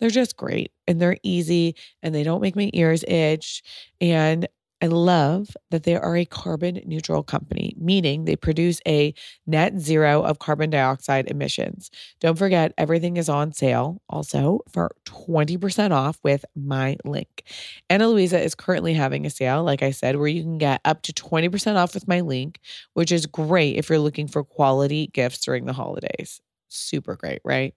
They're 0.02 0.10
just 0.10 0.36
great 0.36 0.74
and 0.88 1.00
they're 1.00 1.18
easy 1.24 1.76
and 2.04 2.14
they 2.14 2.24
don't 2.24 2.42
make 2.42 2.58
my 2.58 2.72
ears 2.74 3.06
itch. 3.08 3.64
And 4.02 4.48
I 4.84 4.88
love 4.88 5.56
that 5.70 5.84
they 5.84 5.96
are 5.96 6.18
a 6.18 6.26
carbon 6.26 6.82
neutral 6.86 7.22
company, 7.22 7.76
meaning 7.78 8.26
they 8.26 8.36
produce 8.36 8.82
a 8.88 9.14
net 9.46 9.80
zero 9.80 10.24
of 10.24 10.40
carbon 10.40 10.72
dioxide 10.72 11.30
emissions. 11.30 11.92
Don't 12.20 12.38
forget, 12.38 12.74
everything 12.80 13.18
is 13.18 13.30
on 13.30 13.54
sale 13.54 14.02
also 14.10 14.62
for 14.74 14.92
20% 15.06 15.92
off 15.92 16.18
with 16.24 16.46
my 16.56 16.98
link. 17.06 17.44
Ana 17.92 18.08
Luisa 18.08 18.42
is 18.42 18.56
currently 18.56 18.94
having 18.96 19.28
a 19.28 19.30
sale, 19.30 19.64
like 19.64 19.84
I 19.84 19.92
said, 19.92 20.16
where 20.16 20.28
you 20.28 20.42
can 20.42 20.58
get 20.58 20.82
up 20.84 21.04
to 21.04 21.14
20% 21.14 21.76
off 21.76 21.94
with 21.94 22.08
my 22.08 22.22
link, 22.22 22.60
which 22.96 23.12
is 23.12 23.28
great 23.28 23.78
if 23.78 23.88
you're 23.88 24.00
looking 24.00 24.28
for 24.28 24.44
quality 24.44 25.12
gifts 25.14 25.46
during 25.46 25.66
the 25.66 25.74
holidays 25.74 26.42
super 26.74 27.16
great, 27.16 27.42
right? 27.44 27.76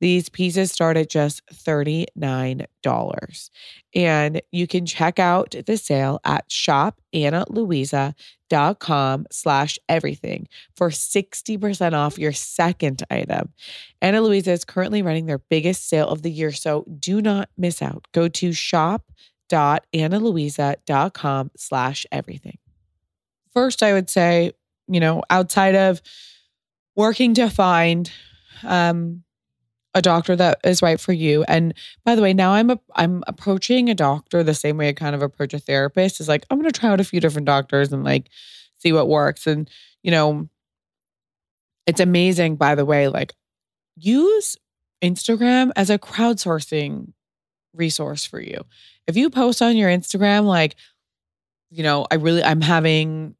These 0.00 0.28
pieces 0.28 0.72
start 0.72 0.96
at 0.96 1.08
just 1.08 1.46
$39. 1.52 3.50
And 3.94 4.42
you 4.50 4.66
can 4.66 4.86
check 4.86 5.18
out 5.18 5.54
the 5.66 5.76
sale 5.76 6.18
at 6.24 6.48
shopanaluisa.com 6.48 9.26
slash 9.30 9.78
everything 9.88 10.48
for 10.76 10.90
60% 10.90 11.92
off 11.92 12.18
your 12.18 12.32
second 12.32 13.04
item. 13.10 13.50
Ana 14.00 14.20
Luisa 14.20 14.52
is 14.52 14.64
currently 14.64 15.02
running 15.02 15.26
their 15.26 15.38
biggest 15.38 15.88
sale 15.88 16.08
of 16.08 16.22
the 16.22 16.30
year, 16.30 16.52
so 16.52 16.84
do 16.98 17.20
not 17.20 17.50
miss 17.56 17.82
out. 17.82 18.06
Go 18.12 18.28
to 18.28 18.52
shop.analuisa.com 18.52 21.50
slash 21.56 22.06
everything. 22.10 22.58
First, 23.52 23.82
I 23.82 23.92
would 23.92 24.08
say, 24.08 24.52
you 24.88 25.00
know, 25.00 25.22
outside 25.30 25.74
of 25.74 26.00
working 26.96 27.34
to 27.34 27.50
find 27.50 28.10
um, 28.64 29.22
a 29.94 30.02
doctor 30.02 30.34
that 30.36 30.60
is 30.64 30.82
right 30.82 30.98
for 30.98 31.12
you. 31.12 31.44
And 31.44 31.74
by 32.04 32.14
the 32.14 32.22
way, 32.22 32.32
now 32.32 32.52
I'm 32.52 32.70
a, 32.70 32.80
I'm 32.94 33.22
approaching 33.26 33.90
a 33.90 33.94
doctor 33.94 34.42
the 34.42 34.54
same 34.54 34.76
way 34.76 34.88
I 34.88 34.92
kind 34.92 35.14
of 35.14 35.22
approach 35.22 35.54
a 35.54 35.58
therapist. 35.58 36.20
Is 36.20 36.28
like 36.28 36.44
I'm 36.50 36.58
going 36.58 36.70
to 36.70 36.78
try 36.78 36.90
out 36.90 37.00
a 37.00 37.04
few 37.04 37.20
different 37.20 37.46
doctors 37.46 37.92
and 37.92 38.04
like 38.04 38.28
see 38.78 38.92
what 38.92 39.08
works. 39.08 39.46
And 39.46 39.68
you 40.02 40.10
know, 40.10 40.48
it's 41.86 42.00
amazing. 42.00 42.56
By 42.56 42.74
the 42.74 42.84
way, 42.84 43.08
like 43.08 43.34
use 43.96 44.56
Instagram 45.02 45.72
as 45.76 45.90
a 45.90 45.98
crowdsourcing 45.98 47.12
resource 47.74 48.24
for 48.24 48.40
you. 48.40 48.64
If 49.06 49.16
you 49.16 49.30
post 49.30 49.60
on 49.62 49.76
your 49.76 49.90
Instagram, 49.90 50.44
like, 50.44 50.76
you 51.70 51.82
know, 51.82 52.06
I 52.10 52.16
really, 52.16 52.42
I'm 52.42 52.60
having 52.60 53.34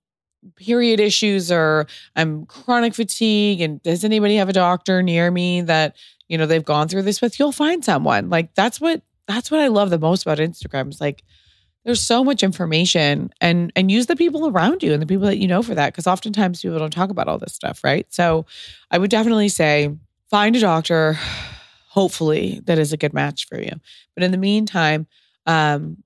period 0.57 1.01
issues 1.01 1.51
or 1.51 1.87
I'm 2.17 2.47
chronic 2.47 2.95
fatigue, 2.95 3.61
and 3.61 3.83
does 3.83 4.05
anybody 4.05 4.37
have 4.37 4.49
a 4.49 4.53
doctor 4.53 5.03
near 5.03 5.31
me 5.31 5.63
that, 5.63 5.97
you 6.29 6.39
know, 6.39 6.47
they've 6.47 6.65
gone 6.65 6.89
through 6.89 7.03
this 7.03 7.21
with? 7.21 7.39
You'll 7.39 7.53
find 7.53 7.85
someone. 7.85 8.31
Like, 8.31 8.55
that's 8.55 8.81
what, 8.81 9.03
that's 9.27 9.51
what 9.51 9.61
I 9.61 9.69
love 9.69 9.91
the 9.91 9.99
most 9.99 10.23
about 10.23 10.39
Instagram. 10.39 10.89
Is 10.89 11.01
like, 11.01 11.23
there's 11.85 12.01
so 12.01 12.23
much 12.23 12.43
information 12.43 13.33
and 13.41 13.73
and 13.75 13.91
use 13.91 14.07
the 14.07 14.17
people 14.17 14.49
around 14.49 14.83
you 14.83 14.93
and 14.93 15.03
the 15.03 15.07
people 15.07 15.27
that 15.27 15.39
you 15.39 15.49
know 15.49 15.63
for 15.63 15.75
that 15.75 15.93
because 15.93 16.07
oftentimes 16.07 16.63
people 16.63 16.79
don't 16.79 16.93
talk 16.93 17.11
about 17.11 17.29
all 17.29 17.39
this 17.39 17.55
stuff 17.55 17.83
right 17.83 18.07
so 18.13 18.47
i 18.91 18.99
would 18.99 19.11
definitely 19.11 19.49
say 19.49 19.91
find 20.31 20.55
a 20.55 20.61
doctor 20.61 21.19
hopefully 21.89 22.61
that 22.65 22.79
is 22.79 22.93
a 22.93 22.97
good 22.97 23.13
match 23.13 23.47
for 23.49 23.61
you 23.61 23.73
but 24.15 24.23
in 24.23 24.31
the 24.31 24.39
meantime 24.39 25.07
um 25.47 25.97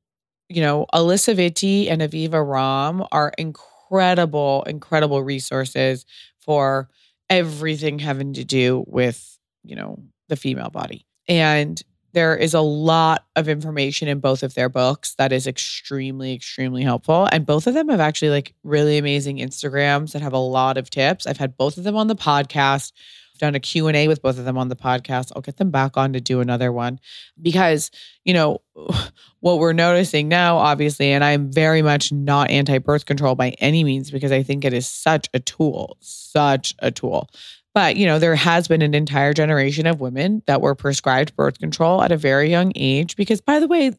you 0.49 0.63
know 0.63 0.87
Alisa 0.95 1.35
Vitti 1.35 1.91
and 1.91 2.01
Aviva 2.01 2.43
Romm 2.45 3.07
are 3.13 3.33
incredible 3.37 3.76
incredible 3.91 4.65
incredible 4.67 5.23
resources 5.23 6.05
for 6.41 6.89
everything 7.29 7.99
having 7.99 8.33
to 8.35 8.45
do 8.45 8.85
with 8.87 9.39
you 9.65 9.77
know 9.77 9.99
the 10.29 10.37
female 10.37 10.71
body 10.71 11.07
and 11.29 11.83
there 12.17 12.35
is 12.35 12.55
a 12.55 12.63
lot 12.63 13.27
of 13.37 13.47
information 13.47 14.09
in 14.09 14.21
both 14.21 14.43
of 14.43 14.55
their 14.55 14.71
books 14.71 15.15
that 15.17 15.33
is 15.35 15.47
extremely, 15.47 16.33
extremely 16.33 16.83
helpful. 16.83 17.29
And 17.31 17.45
both 17.45 17.67
of 17.67 17.75
them 17.75 17.91
have 17.91 18.01
actually 18.01 18.31
like 18.31 18.55
really 18.65 18.97
amazing 18.97 19.37
Instagrams 19.37 20.13
that 20.13 20.23
have 20.23 20.33
a 20.33 20.39
lot 20.39 20.79
of 20.79 20.89
tips. 20.89 21.27
I've 21.27 21.37
had 21.37 21.59
both 21.59 21.77
of 21.77 21.85
them 21.85 21.95
on 21.95 22.07
the 22.07 22.17
podcast. 22.17 22.93
Done 23.39 23.55
a 23.55 23.61
Q&A 23.61 24.09
with 24.09 24.23
both 24.23 24.39
of 24.39 24.45
them 24.45 24.59
on 24.59 24.69
the 24.69 24.77
podcast. 24.77 25.33
I'll 25.35 25.43
get 25.43 25.57
them 25.57 25.71
back 25.71 25.97
on 25.97 26.13
to 26.13 26.21
do 26.21 26.41
another 26.41 26.73
one 26.73 27.01
because, 27.41 27.91
you 28.25 28.35
know, 28.35 28.63
what 29.41 29.59
we're 29.59 29.73
noticing 29.73 30.29
now, 30.29 30.59
obviously, 30.59 31.13
and 31.13 31.23
I'm 31.23 31.53
very 31.53 31.83
much 31.83 32.13
not 32.13 32.51
anti 32.51 32.79
birth 32.79 33.07
control 33.07 33.35
by 33.35 33.51
any 33.59 33.85
means 33.85 34.11
because 34.11 34.33
I 34.33 34.43
think 34.43 34.65
it 34.65 34.73
is 34.73 34.87
such 34.87 35.29
a 35.35 35.41
tool, 35.41 35.97
such 36.01 36.75
a 36.81 36.91
tool. 36.91 37.29
But, 37.75 37.97
you 37.97 38.07
know, 38.07 38.19
there 38.19 38.35
has 38.35 38.69
been 38.69 38.81
an 38.81 38.95
entire 38.95 39.35
generation 39.35 39.87
of 39.87 40.01
women 40.01 40.43
that 40.47 40.63
were 40.63 40.75
prescribed 40.75 41.37
birth 41.37 41.59
control 41.59 42.03
at 42.03 42.11
a 42.11 42.17
very 42.17 42.49
young 42.49 42.73
age 42.75 43.17
because, 43.17 43.43
by 43.43 43.61
the 43.61 43.69
way, 43.69 43.93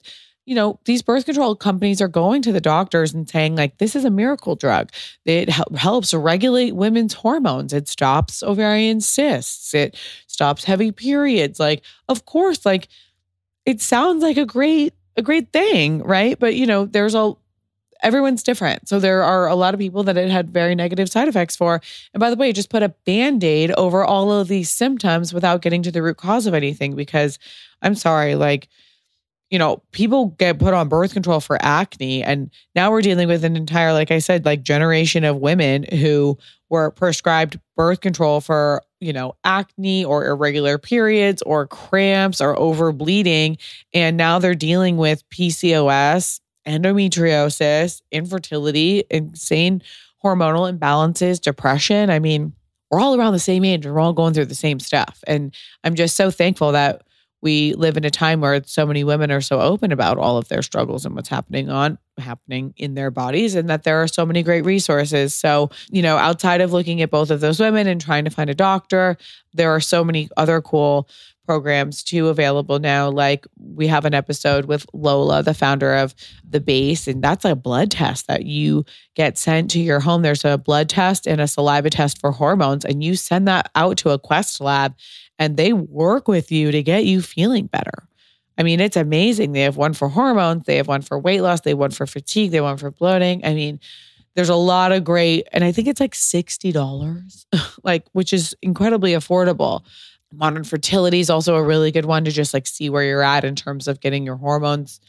you 0.48 0.56
know, 0.56 0.80
these 0.86 1.02
birth 1.02 1.26
control 1.26 1.58
companies 1.58 2.02
are 2.02 2.08
going 2.08 2.42
to 2.42 2.54
the 2.54 2.62
doctors 2.62 3.14
and 3.14 3.28
saying, 3.28 3.58
like, 3.58 3.80
this 3.80 3.98
is 3.98 4.06
a 4.06 4.10
miracle 4.10 4.56
drug. 4.56 4.90
It 5.26 5.50
helps 5.50 6.14
regulate 6.14 6.74
women's 6.74 7.16
hormones. 7.16 7.74
It 7.74 7.90
stops 7.90 8.42
ovarian 8.42 9.02
cysts. 9.02 9.74
It 9.74 9.98
stops 10.26 10.64
heavy 10.64 10.94
periods. 10.94 11.60
Like, 11.60 11.84
of 12.08 12.24
course, 12.26 12.66
like, 12.66 12.88
it 13.66 13.82
sounds 13.82 14.24
like 14.24 14.38
a 14.38 14.46
great, 14.46 14.94
a 15.18 15.22
great 15.22 15.52
thing, 15.52 16.02
right? 16.04 16.40
But, 16.40 16.56
you 16.56 16.66
know, 16.66 16.86
there's 16.86 17.14
a, 17.14 17.34
everyone's 18.02 18.42
different. 18.42 18.88
So 18.88 19.02
there 19.02 19.24
are 19.24 19.50
a 19.50 19.56
lot 19.56 19.74
of 19.74 19.82
people 19.82 20.04
that 20.04 20.16
it 20.16 20.30
had 20.30 20.50
very 20.50 20.76
negative 20.76 21.10
side 21.10 21.28
effects 21.28 21.58
for. 21.58 21.82
And 22.14 22.22
by 22.22 22.30
the 22.30 22.38
way, 22.38 22.54
just 22.54 22.70
put 22.70 22.84
a 22.84 22.96
band 23.06 23.44
aid 23.44 23.72
over 23.72 24.02
all 24.02 24.32
of 24.32 24.48
these 24.48 24.70
symptoms 24.70 25.34
without 25.34 25.62
getting 25.62 25.84
to 25.84 25.92
the 25.92 26.02
root 26.02 26.16
cause 26.16 26.48
of 26.48 26.54
anything. 26.54 26.96
Because 26.96 27.38
I'm 27.82 27.96
sorry, 27.96 28.36
like, 28.36 28.70
you 29.50 29.58
know, 29.58 29.82
people 29.92 30.28
get 30.38 30.60
put 30.60 30.74
on 30.74 30.90
birth 30.90 31.14
control 31.14 31.40
for 31.40 31.58
acne. 31.62 32.24
And 32.24 32.50
now 32.76 32.92
we're 32.92 33.02
dealing 33.02 33.28
with 33.28 33.44
an 33.46 33.56
entire, 33.56 33.94
like 33.94 34.12
I 34.12 34.20
said, 34.20 34.46
like 34.46 34.62
generation 34.62 35.24
of 35.24 35.38
women 35.38 35.84
who 35.84 36.38
were 36.70 36.92
prescribed 36.92 37.60
birth 37.78 38.02
control 38.02 38.42
for, 38.42 38.82
you 39.00 39.14
know, 39.14 39.36
acne 39.46 40.04
or 40.04 40.26
irregular 40.26 40.78
periods 40.78 41.42
or 41.44 41.66
cramps 41.66 42.42
or 42.42 42.60
over 42.60 42.92
bleeding. 42.92 43.58
And 43.94 44.18
now 44.18 44.40
they're 44.40 44.56
dealing 44.56 44.98
with 44.98 45.28
PCOS 45.30 46.42
endometriosis, 46.68 48.02
infertility, 48.12 49.06
insane 49.10 49.82
hormonal 50.24 50.70
imbalances, 50.70 51.40
depression. 51.40 52.10
I 52.10 52.20
mean, 52.20 52.54
we're 52.92 53.00
all 53.00 53.18
around 53.18 53.34
the 53.34 53.40
same 53.40 53.64
age 53.64 53.86
we're 53.86 54.00
all 54.00 54.14
going 54.14 54.34
through 54.34 54.46
the 54.46 54.56
same 54.56 54.80
stuff. 54.80 55.24
And 55.28 55.56
I'm 55.84 55.96
just 55.96 56.16
so 56.16 56.30
thankful 56.30 56.74
that 56.74 57.04
we 57.42 57.74
live 57.74 57.98
in 57.98 58.06
a 58.06 58.10
time 58.10 58.42
where 58.42 58.62
so 58.66 58.86
many 58.86 59.04
women 59.04 59.32
are 59.32 59.42
so 59.42 59.62
open 59.62 59.92
about 59.92 60.18
all 60.18 60.38
of 60.38 60.48
their 60.48 60.62
struggles 60.62 61.06
and 61.06 61.16
what's 61.16 61.30
happening 61.30 61.70
on 61.70 61.98
happening 62.18 62.74
in 62.78 62.96
their 62.96 63.12
bodies 63.12 63.54
and 63.54 63.70
that 63.70 63.84
there 63.84 64.02
are 64.02 64.08
so 64.08 64.26
many 64.26 64.42
great 64.42 64.66
resources. 64.66 65.36
So, 65.36 65.70
you 65.90 66.02
know, 66.02 66.18
outside 66.18 66.62
of 66.62 66.74
looking 66.74 67.02
at 67.02 67.12
both 67.12 67.30
of 67.30 67.40
those 67.40 67.60
women 67.60 67.88
and 67.88 68.02
trying 68.02 68.26
to 68.26 68.32
find 68.32 68.50
a 68.50 68.56
doctor, 68.56 69.18
there 69.54 69.72
are 69.72 69.80
so 69.80 70.04
many 70.04 70.30
other 70.36 70.62
cool 70.62 71.08
programs 71.48 72.04
too 72.04 72.28
available 72.28 72.78
now. 72.78 73.10
Like 73.10 73.48
we 73.58 73.88
have 73.88 74.06
an 74.06 74.14
episode 74.14 74.66
with 74.66 74.86
Lola, 74.94 75.42
the 75.42 75.54
founder 75.56 75.96
of 75.96 76.14
The 76.48 76.60
Base, 76.60 77.08
and 77.08 77.24
that's 77.24 77.46
a 77.46 77.56
blood 77.56 77.90
test 77.90 78.28
that 78.28 78.46
you 78.46 78.86
get 79.16 79.38
sent 79.38 79.72
to 79.72 79.80
your 79.80 80.02
home. 80.02 80.22
There's 80.22 80.46
a 80.46 80.58
blood 80.58 80.90
test 80.90 81.26
and 81.26 81.42
a 81.42 81.48
saliva 81.48 81.90
test 81.90 82.20
for 82.20 82.32
hormones, 82.32 82.86
and 82.86 83.04
you 83.04 83.16
send 83.16 83.48
that 83.48 83.72
out 83.74 83.98
to 84.00 84.12
a 84.12 84.20
Quest 84.20 84.62
lab 84.62 84.94
and 85.40 85.56
they 85.56 85.72
work 85.74 86.28
with 86.28 86.52
you 86.52 86.72
to 86.72 86.84
get 86.84 87.06
you 87.06 87.22
feeling 87.22 87.68
better. 87.68 88.08
I 88.58 88.64
mean, 88.64 88.80
it's 88.80 88.98
amazing. 88.98 89.52
They 89.52 89.62
have 89.62 89.78
one 89.78 89.94
for 89.94 90.10
hormones, 90.10 90.66
they 90.66 90.78
have 90.78 90.88
one 90.88 91.02
for 91.02 91.18
weight 91.18 91.42
loss, 91.42 91.62
they 91.62 91.72
have 91.72 91.80
one 91.80 91.92
for 91.92 92.08
fatigue, 92.08 92.52
they 92.52 92.58
have 92.58 92.66
one 92.66 92.78
for 92.78 92.92
bloating. 92.92 93.46
I 93.46 93.54
mean, 93.54 93.80
there's 94.36 94.50
a 94.50 94.56
lot 94.56 94.92
of 94.92 95.04
great, 95.04 95.48
and 95.52 95.64
I 95.64 95.72
think 95.72 95.88
it's 95.88 96.00
like 96.00 96.14
$60, 96.14 97.46
like, 97.84 98.06
which 98.14 98.34
is 98.34 98.56
incredibly 98.62 99.14
affordable. 99.14 99.84
Modern 100.34 100.64
fertility 100.64 101.20
is 101.20 101.30
also 101.30 101.56
a 101.56 101.64
really 101.64 101.92
good 101.92 102.06
one 102.06 102.26
to 102.26 102.32
just 102.32 102.54
like 102.54 102.68
see 102.68 102.90
where 102.90 103.04
you're 103.04 103.24
at 103.24 103.46
in 103.46 103.56
terms 103.56 103.88
of 103.88 104.02
getting 104.02 104.26
your 104.26 104.36
hormones 104.36 105.00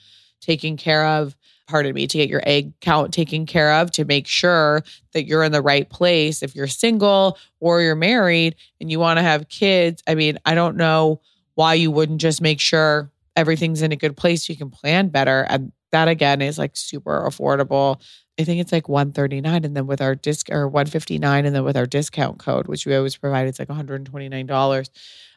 taken 0.40 0.76
care 0.76 1.06
of. 1.06 1.36
Pardon 1.66 1.94
me, 1.94 2.06
to 2.06 2.16
get 2.18 2.30
your 2.30 2.42
egg 2.46 2.72
count 2.80 3.12
taken 3.12 3.44
care 3.44 3.74
of 3.74 3.90
to 3.90 4.04
make 4.04 4.26
sure 4.26 4.82
that 5.12 5.26
you're 5.26 5.44
in 5.44 5.52
the 5.52 5.60
right 5.60 5.88
place. 5.90 6.42
If 6.42 6.54
you're 6.54 6.66
single 6.66 7.36
or 7.60 7.82
you're 7.82 7.94
married 7.94 8.54
and 8.80 8.90
you 8.90 8.98
want 8.98 9.18
to 9.18 9.22
have 9.22 9.48
kids, 9.48 10.02
I 10.06 10.14
mean, 10.14 10.38
I 10.46 10.54
don't 10.54 10.76
know 10.76 11.20
why 11.56 11.74
you 11.74 11.90
wouldn't 11.90 12.20
just 12.20 12.40
make 12.40 12.60
sure 12.60 13.10
everything's 13.36 13.82
in 13.82 13.92
a 13.92 13.96
good 13.96 14.16
place. 14.16 14.48
You 14.48 14.56
can 14.56 14.70
plan 14.70 15.08
better. 15.08 15.44
And 15.48 15.72
that 15.92 16.08
again 16.08 16.40
is 16.40 16.58
like 16.58 16.76
super 16.76 17.26
affordable. 17.28 18.00
I 18.38 18.44
think 18.44 18.60
it's 18.60 18.72
like 18.72 18.88
139 18.88 19.64
and 19.64 19.76
then 19.76 19.86
with 19.86 20.00
our 20.00 20.14
disc 20.14 20.48
or 20.50 20.68
159 20.68 21.44
and 21.44 21.54
then 21.54 21.64
with 21.64 21.76
our 21.76 21.86
discount 21.86 22.38
code, 22.38 22.68
which 22.68 22.86
we 22.86 22.94
always 22.94 23.16
provide, 23.16 23.48
it's 23.48 23.58
like 23.58 23.68
$129. 23.68 24.90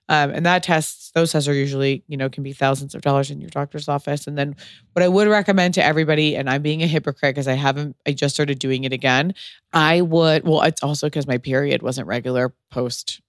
Um, 0.09 0.31
and 0.31 0.45
that 0.45 0.63
tests, 0.63 1.11
those 1.15 1.31
tests 1.31 1.47
are 1.47 1.53
usually, 1.53 2.03
you 2.07 2.17
know, 2.17 2.29
can 2.29 2.43
be 2.43 2.53
thousands 2.53 2.93
of 2.93 3.01
dollars 3.01 3.31
in 3.31 3.39
your 3.39 3.49
doctor's 3.49 3.87
office. 3.87 4.27
And 4.27 4.37
then 4.37 4.55
what 4.93 5.03
I 5.03 5.07
would 5.07 5.27
recommend 5.27 5.73
to 5.75 5.83
everybody, 5.83 6.35
and 6.35 6.49
I'm 6.49 6.61
being 6.61 6.83
a 6.83 6.87
hypocrite 6.87 7.33
because 7.33 7.47
I 7.47 7.53
haven't, 7.53 7.95
I 8.05 8.11
just 8.11 8.35
started 8.35 8.59
doing 8.59 8.83
it 8.83 8.93
again. 8.93 9.33
I 9.73 10.01
would, 10.01 10.43
well, 10.43 10.61
it's 10.63 10.83
also 10.83 11.07
because 11.07 11.27
my 11.27 11.37
period 11.37 11.81
wasn't 11.81 12.07
regular 12.07 12.53
post, 12.71 13.21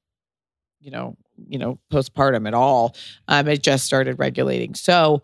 you 0.81 0.91
know, 0.91 1.17
you 1.49 1.59
know, 1.59 1.79
postpartum 1.91 2.47
at 2.47 2.55
all. 2.55 2.97
Um, 3.29 3.49
it 3.49 3.63
just 3.63 3.85
started 3.85 4.19
regulating. 4.19 4.75
So 4.75 5.23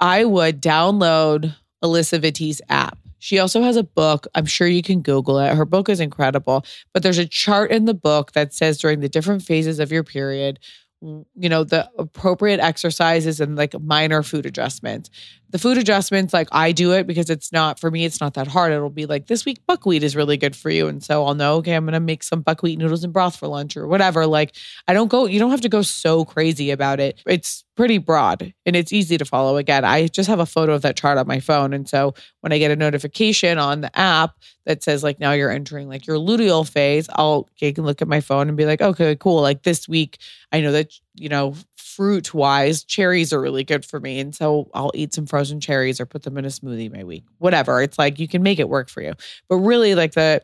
I 0.00 0.24
would 0.24 0.60
download 0.60 1.54
Alisa 1.82 2.20
Vitti's 2.20 2.60
app. 2.68 2.98
She 3.22 3.38
also 3.38 3.62
has 3.62 3.76
a 3.76 3.84
book. 3.84 4.26
I'm 4.34 4.46
sure 4.46 4.66
you 4.66 4.82
can 4.82 5.00
Google 5.00 5.38
it. 5.38 5.54
Her 5.54 5.64
book 5.64 5.88
is 5.88 6.00
incredible, 6.00 6.64
but 6.92 7.04
there's 7.04 7.18
a 7.18 7.24
chart 7.24 7.70
in 7.70 7.84
the 7.84 7.94
book 7.94 8.32
that 8.32 8.52
says 8.52 8.78
during 8.78 8.98
the 8.98 9.08
different 9.08 9.42
phases 9.42 9.78
of 9.78 9.92
your 9.92 10.02
period, 10.02 10.58
you 11.00 11.48
know, 11.48 11.62
the 11.62 11.88
appropriate 11.98 12.58
exercises 12.58 13.40
and 13.40 13.54
like 13.54 13.80
minor 13.80 14.24
food 14.24 14.44
adjustments. 14.44 15.08
The 15.52 15.58
food 15.58 15.76
adjustments, 15.76 16.32
like 16.32 16.48
I 16.50 16.72
do 16.72 16.92
it 16.92 17.06
because 17.06 17.28
it's 17.28 17.52
not, 17.52 17.78
for 17.78 17.90
me, 17.90 18.06
it's 18.06 18.22
not 18.22 18.34
that 18.34 18.48
hard. 18.48 18.72
It'll 18.72 18.88
be 18.88 19.04
like, 19.04 19.26
this 19.26 19.44
week, 19.44 19.64
buckwheat 19.66 20.02
is 20.02 20.16
really 20.16 20.38
good 20.38 20.56
for 20.56 20.70
you. 20.70 20.88
And 20.88 21.04
so 21.04 21.26
I'll 21.26 21.34
know, 21.34 21.56
okay, 21.56 21.74
I'm 21.74 21.86
to 21.86 22.00
make 22.00 22.22
some 22.22 22.40
buckwheat 22.40 22.78
noodles 22.78 23.04
and 23.04 23.12
broth 23.12 23.36
for 23.36 23.48
lunch 23.48 23.76
or 23.76 23.86
whatever. 23.86 24.26
Like, 24.26 24.56
I 24.88 24.94
don't 24.94 25.08
go, 25.08 25.26
you 25.26 25.38
don't 25.38 25.50
have 25.50 25.60
to 25.60 25.68
go 25.68 25.82
so 25.82 26.24
crazy 26.24 26.70
about 26.70 27.00
it. 27.00 27.20
It's 27.26 27.64
pretty 27.74 27.98
broad 27.98 28.52
and 28.66 28.76
it's 28.76 28.92
easy 28.92 29.18
to 29.18 29.24
follow. 29.24 29.56
Again, 29.58 29.84
I 29.84 30.06
just 30.06 30.28
have 30.28 30.40
a 30.40 30.46
photo 30.46 30.72
of 30.72 30.82
that 30.82 30.96
chart 30.96 31.18
on 31.18 31.26
my 31.26 31.40
phone. 31.40 31.72
And 31.72 31.88
so 31.88 32.14
when 32.40 32.52
I 32.52 32.58
get 32.58 32.70
a 32.70 32.76
notification 32.76 33.58
on 33.58 33.82
the 33.82 33.98
app 33.98 34.36
that 34.64 34.82
says, 34.82 35.02
like, 35.02 35.20
now 35.20 35.32
you're 35.32 35.50
entering 35.50 35.88
like 35.88 36.06
your 36.06 36.16
luteal 36.16 36.68
phase, 36.68 37.08
I'll 37.14 37.48
I 37.60 37.72
can 37.72 37.84
look 37.84 38.00
at 38.00 38.08
my 38.08 38.20
phone 38.20 38.48
and 38.48 38.56
be 38.56 38.66
like, 38.66 38.80
okay, 38.80 39.16
cool. 39.16 39.42
Like 39.42 39.62
this 39.62 39.88
week, 39.88 40.18
I 40.50 40.60
know 40.60 40.72
that, 40.72 40.92
you 41.14 41.28
know, 41.28 41.54
fruit 41.76 42.32
wise, 42.32 42.84
cherries 42.84 43.32
are 43.32 43.40
really 43.40 43.64
good 43.64 43.84
for 43.84 44.00
me. 44.00 44.18
And 44.18 44.34
so 44.34 44.70
I'll 44.74 44.92
eat 44.94 45.12
some 45.12 45.26
frozen 45.26 45.60
cherries 45.60 46.00
or 46.00 46.06
put 46.06 46.22
them 46.22 46.38
in 46.38 46.44
a 46.44 46.48
smoothie 46.48 46.92
my 46.92 47.04
week, 47.04 47.24
whatever. 47.38 47.82
It's 47.82 47.98
like 47.98 48.18
you 48.18 48.28
can 48.28 48.42
make 48.42 48.58
it 48.58 48.68
work 48.68 48.88
for 48.88 49.02
you. 49.02 49.12
But 49.48 49.56
really, 49.56 49.94
like 49.94 50.12
the, 50.12 50.42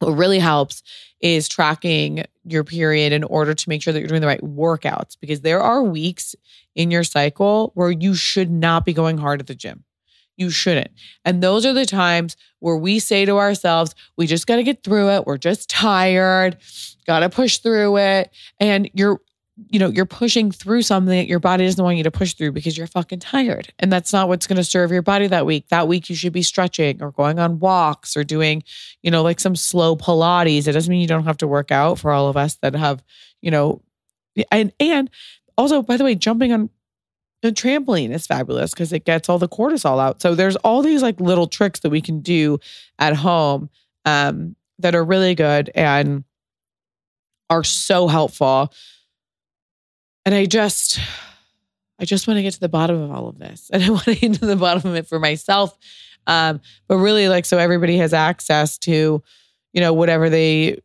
what 0.00 0.12
really 0.12 0.38
helps 0.38 0.82
is 1.20 1.48
tracking 1.48 2.24
your 2.44 2.64
period 2.64 3.12
in 3.12 3.24
order 3.24 3.54
to 3.54 3.68
make 3.68 3.82
sure 3.82 3.92
that 3.92 4.00
you're 4.00 4.08
doing 4.08 4.20
the 4.20 4.26
right 4.26 4.42
workouts 4.42 5.16
because 5.20 5.40
there 5.40 5.60
are 5.60 5.82
weeks 5.82 6.34
in 6.74 6.90
your 6.90 7.04
cycle 7.04 7.70
where 7.74 7.90
you 7.90 8.14
should 8.14 8.50
not 8.50 8.84
be 8.84 8.92
going 8.92 9.16
hard 9.16 9.40
at 9.40 9.46
the 9.46 9.54
gym. 9.54 9.84
You 10.36 10.50
shouldn't. 10.50 10.90
And 11.24 11.42
those 11.42 11.64
are 11.64 11.72
the 11.72 11.86
times 11.86 12.36
where 12.58 12.76
we 12.76 12.98
say 12.98 13.24
to 13.24 13.38
ourselves, 13.38 13.94
we 14.16 14.26
just 14.26 14.46
got 14.46 14.56
to 14.56 14.62
get 14.62 14.82
through 14.82 15.10
it. 15.10 15.26
We're 15.26 15.38
just 15.38 15.70
tired, 15.70 16.56
got 17.06 17.20
to 17.20 17.28
push 17.28 17.58
through 17.58 17.98
it. 17.98 18.30
And 18.58 18.90
you're 18.94 19.20
you 19.68 19.78
know, 19.78 19.88
you're 19.88 20.06
pushing 20.06 20.50
through 20.50 20.82
something 20.82 21.16
that 21.16 21.26
your 21.26 21.38
body 21.38 21.64
doesn't 21.64 21.82
want 21.82 21.96
you 21.96 22.04
to 22.04 22.10
push 22.10 22.34
through 22.34 22.52
because 22.52 22.76
you're 22.76 22.86
fucking 22.86 23.20
tired. 23.20 23.72
And 23.78 23.92
that's 23.92 24.12
not 24.12 24.28
what's 24.28 24.46
going 24.46 24.56
to 24.56 24.64
serve 24.64 24.90
your 24.90 25.02
body 25.02 25.26
that 25.26 25.46
week. 25.46 25.68
That 25.68 25.88
week 25.88 26.08
you 26.08 26.16
should 26.16 26.32
be 26.32 26.42
stretching 26.42 27.02
or 27.02 27.10
going 27.10 27.38
on 27.38 27.58
walks 27.58 28.16
or 28.16 28.24
doing, 28.24 28.62
you 29.02 29.10
know, 29.10 29.22
like 29.22 29.40
some 29.40 29.56
slow 29.56 29.96
Pilates. 29.96 30.66
It 30.66 30.72
doesn't 30.72 30.90
mean 30.90 31.00
you 31.00 31.06
don't 31.06 31.24
have 31.24 31.38
to 31.38 31.46
work 31.46 31.70
out 31.70 31.98
for 31.98 32.12
all 32.12 32.28
of 32.28 32.36
us 32.36 32.56
that 32.62 32.74
have, 32.74 33.02
you 33.40 33.50
know, 33.50 33.82
and 34.50 34.72
and 34.80 35.10
also 35.58 35.82
by 35.82 35.96
the 35.96 36.04
way, 36.04 36.14
jumping 36.14 36.52
on 36.52 36.70
the 37.42 37.50
trampoline 37.50 38.12
is 38.12 38.26
fabulous 38.26 38.72
because 38.72 38.92
it 38.92 39.04
gets 39.04 39.28
all 39.28 39.38
the 39.38 39.48
cortisol 39.48 40.00
out. 40.00 40.22
So 40.22 40.34
there's 40.34 40.56
all 40.56 40.80
these 40.80 41.02
like 41.02 41.20
little 41.20 41.48
tricks 41.48 41.80
that 41.80 41.90
we 41.90 42.00
can 42.00 42.20
do 42.20 42.58
at 42.98 43.16
home 43.16 43.68
um, 44.04 44.54
that 44.78 44.94
are 44.94 45.04
really 45.04 45.34
good 45.34 45.70
and 45.74 46.24
are 47.50 47.64
so 47.64 48.06
helpful 48.06 48.72
and 50.24 50.34
I 50.34 50.46
just, 50.46 50.98
I 51.98 52.04
just 52.04 52.26
want 52.26 52.38
to 52.38 52.42
get 52.42 52.54
to 52.54 52.60
the 52.60 52.68
bottom 52.68 53.00
of 53.00 53.10
all 53.10 53.28
of 53.28 53.38
this. 53.38 53.70
And 53.72 53.82
I 53.82 53.90
want 53.90 54.04
to 54.04 54.14
get 54.14 54.34
to 54.34 54.46
the 54.46 54.56
bottom 54.56 54.90
of 54.90 54.96
it 54.96 55.06
for 55.06 55.18
myself. 55.18 55.76
Um, 56.26 56.60
but 56.88 56.98
really 56.98 57.28
like 57.28 57.44
so 57.44 57.58
everybody 57.58 57.96
has 57.98 58.12
access 58.12 58.78
to, 58.78 59.22
you 59.72 59.80
know, 59.80 59.92
whatever 59.92 60.30
they 60.30 60.80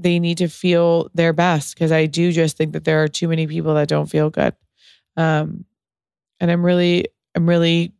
they 0.00 0.20
need 0.20 0.38
to 0.38 0.48
feel 0.48 1.10
their 1.14 1.32
best. 1.32 1.76
Cause 1.76 1.90
I 1.90 2.06
do 2.06 2.30
just 2.30 2.56
think 2.56 2.72
that 2.72 2.84
there 2.84 3.02
are 3.02 3.08
too 3.08 3.26
many 3.26 3.48
people 3.48 3.74
that 3.74 3.88
don't 3.88 4.06
feel 4.06 4.30
good. 4.30 4.54
Um, 5.16 5.64
and 6.38 6.52
I'm 6.52 6.64
really, 6.64 7.06
I'm 7.34 7.48
really 7.48 7.92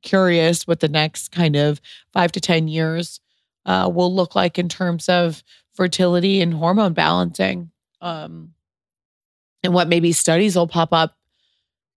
curious 0.00 0.66
what 0.66 0.80
the 0.80 0.88
next 0.88 1.30
kind 1.30 1.54
of 1.56 1.80
five 2.12 2.32
to 2.32 2.40
10 2.40 2.68
years 2.68 3.20
uh, 3.66 3.90
will 3.92 4.14
look 4.14 4.34
like 4.34 4.58
in 4.58 4.68
terms 4.68 5.10
of 5.10 5.42
fertility 5.74 6.40
and 6.40 6.54
hormone 6.54 6.94
balancing. 6.94 7.70
Um, 8.00 8.54
and 9.62 9.72
what 9.72 9.88
maybe 9.88 10.12
studies 10.12 10.56
will 10.56 10.66
pop 10.66 10.92
up, 10.92 11.16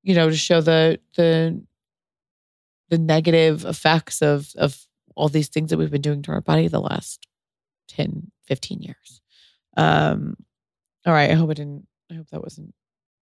you 0.03 0.15
know, 0.15 0.29
to 0.29 0.35
show 0.35 0.61
the 0.61 0.99
the 1.15 1.61
the 2.89 2.97
negative 2.97 3.65
effects 3.65 4.21
of 4.21 4.51
of 4.57 4.85
all 5.15 5.29
these 5.29 5.47
things 5.47 5.69
that 5.69 5.77
we've 5.77 5.91
been 5.91 6.01
doing 6.01 6.21
to 6.23 6.31
our 6.31 6.41
body 6.41 6.67
the 6.67 6.81
last 6.81 7.27
10, 7.89 8.31
15 8.47 8.81
years. 8.81 9.21
Um, 9.77 10.35
all 11.05 11.13
right. 11.13 11.31
I 11.31 11.35
hope 11.35 11.49
I 11.49 11.53
didn't, 11.53 11.87
I 12.11 12.15
hope 12.15 12.29
that 12.31 12.43
wasn't 12.43 12.73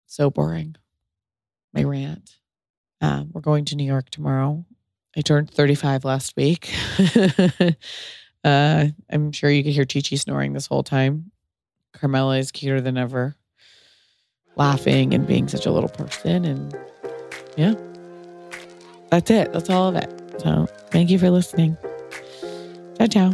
so 0.07 0.31
boring. 0.31 0.77
My 1.74 1.83
rant. 1.83 2.39
Um, 3.03 3.31
we're 3.33 3.43
going 3.43 3.66
to 3.66 3.77
New 3.77 3.85
York 3.85 4.09
tomorrow. 4.09 4.64
I 5.16 5.20
turned 5.20 5.51
35 5.51 6.05
last 6.05 6.35
week. 6.37 6.72
uh, 8.45 8.87
I'm 9.11 9.33
sure 9.33 9.51
you 9.51 9.62
could 9.62 9.72
hear 9.72 9.85
Chi 9.85 10.01
Chi 10.01 10.16
snoring 10.16 10.55
this 10.55 10.66
whole 10.66 10.83
time. 10.83 11.31
Carmela 11.93 12.39
is 12.39 12.53
cuter 12.53 12.81
than 12.81 12.97
ever 12.97 13.37
laughing 14.57 15.14
and 15.14 15.26
being 15.26 15.48
such 15.48 15.66
a 15.66 15.70
little 15.70 15.88
person. 15.88 16.44
And 16.44 16.76
yeah, 17.57 17.74
that's 19.11 19.30
it. 19.30 19.52
That's 19.52 19.70
all 19.70 19.88
of 19.88 19.96
it. 19.96 20.40
So 20.40 20.66
thank 20.90 21.11
you 21.11 21.18
for 21.18 21.30
listening. 21.30 21.76
Ciao, 22.98 23.07
ciao. 23.07 23.32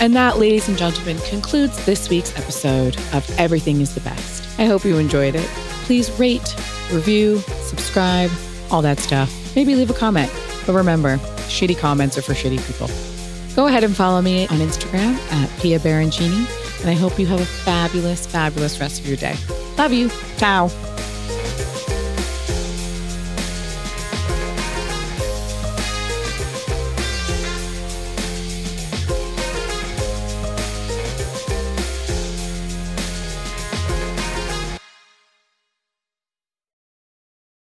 And 0.00 0.16
that, 0.16 0.38
ladies 0.38 0.68
and 0.68 0.76
gentlemen, 0.76 1.16
concludes 1.28 1.86
this 1.86 2.10
week's 2.10 2.36
episode 2.36 2.96
of 3.12 3.24
Everything 3.38 3.80
is 3.80 3.94
the 3.94 4.00
Best. 4.00 4.58
I 4.58 4.64
hope 4.64 4.84
you 4.84 4.98
enjoyed 4.98 5.36
it. 5.36 5.46
Please 5.84 6.10
rate, 6.18 6.56
review, 6.90 7.38
subscribe, 7.60 8.28
all 8.68 8.82
that 8.82 8.98
stuff. 8.98 9.32
Maybe 9.54 9.76
leave 9.76 9.90
a 9.90 9.94
comment. 9.94 10.32
But 10.66 10.72
remember, 10.72 11.18
shitty 11.46 11.78
comments 11.78 12.18
are 12.18 12.22
for 12.22 12.32
shitty 12.32 12.66
people. 12.66 12.88
Go 13.54 13.66
ahead 13.66 13.84
and 13.84 13.94
follow 13.94 14.22
me 14.22 14.46
on 14.48 14.58
Instagram 14.58 15.14
at 15.32 15.60
Pia 15.60 15.78
Baroncini. 15.78 16.46
And 16.80 16.90
I 16.90 16.94
hope 16.94 17.18
you 17.18 17.26
have 17.26 17.40
a 17.40 17.44
fabulous, 17.44 18.26
fabulous 18.26 18.80
rest 18.80 19.00
of 19.00 19.06
your 19.06 19.16
day. 19.16 19.36
Love 19.76 19.92
you. 19.92 20.10
Ciao. 20.38 20.68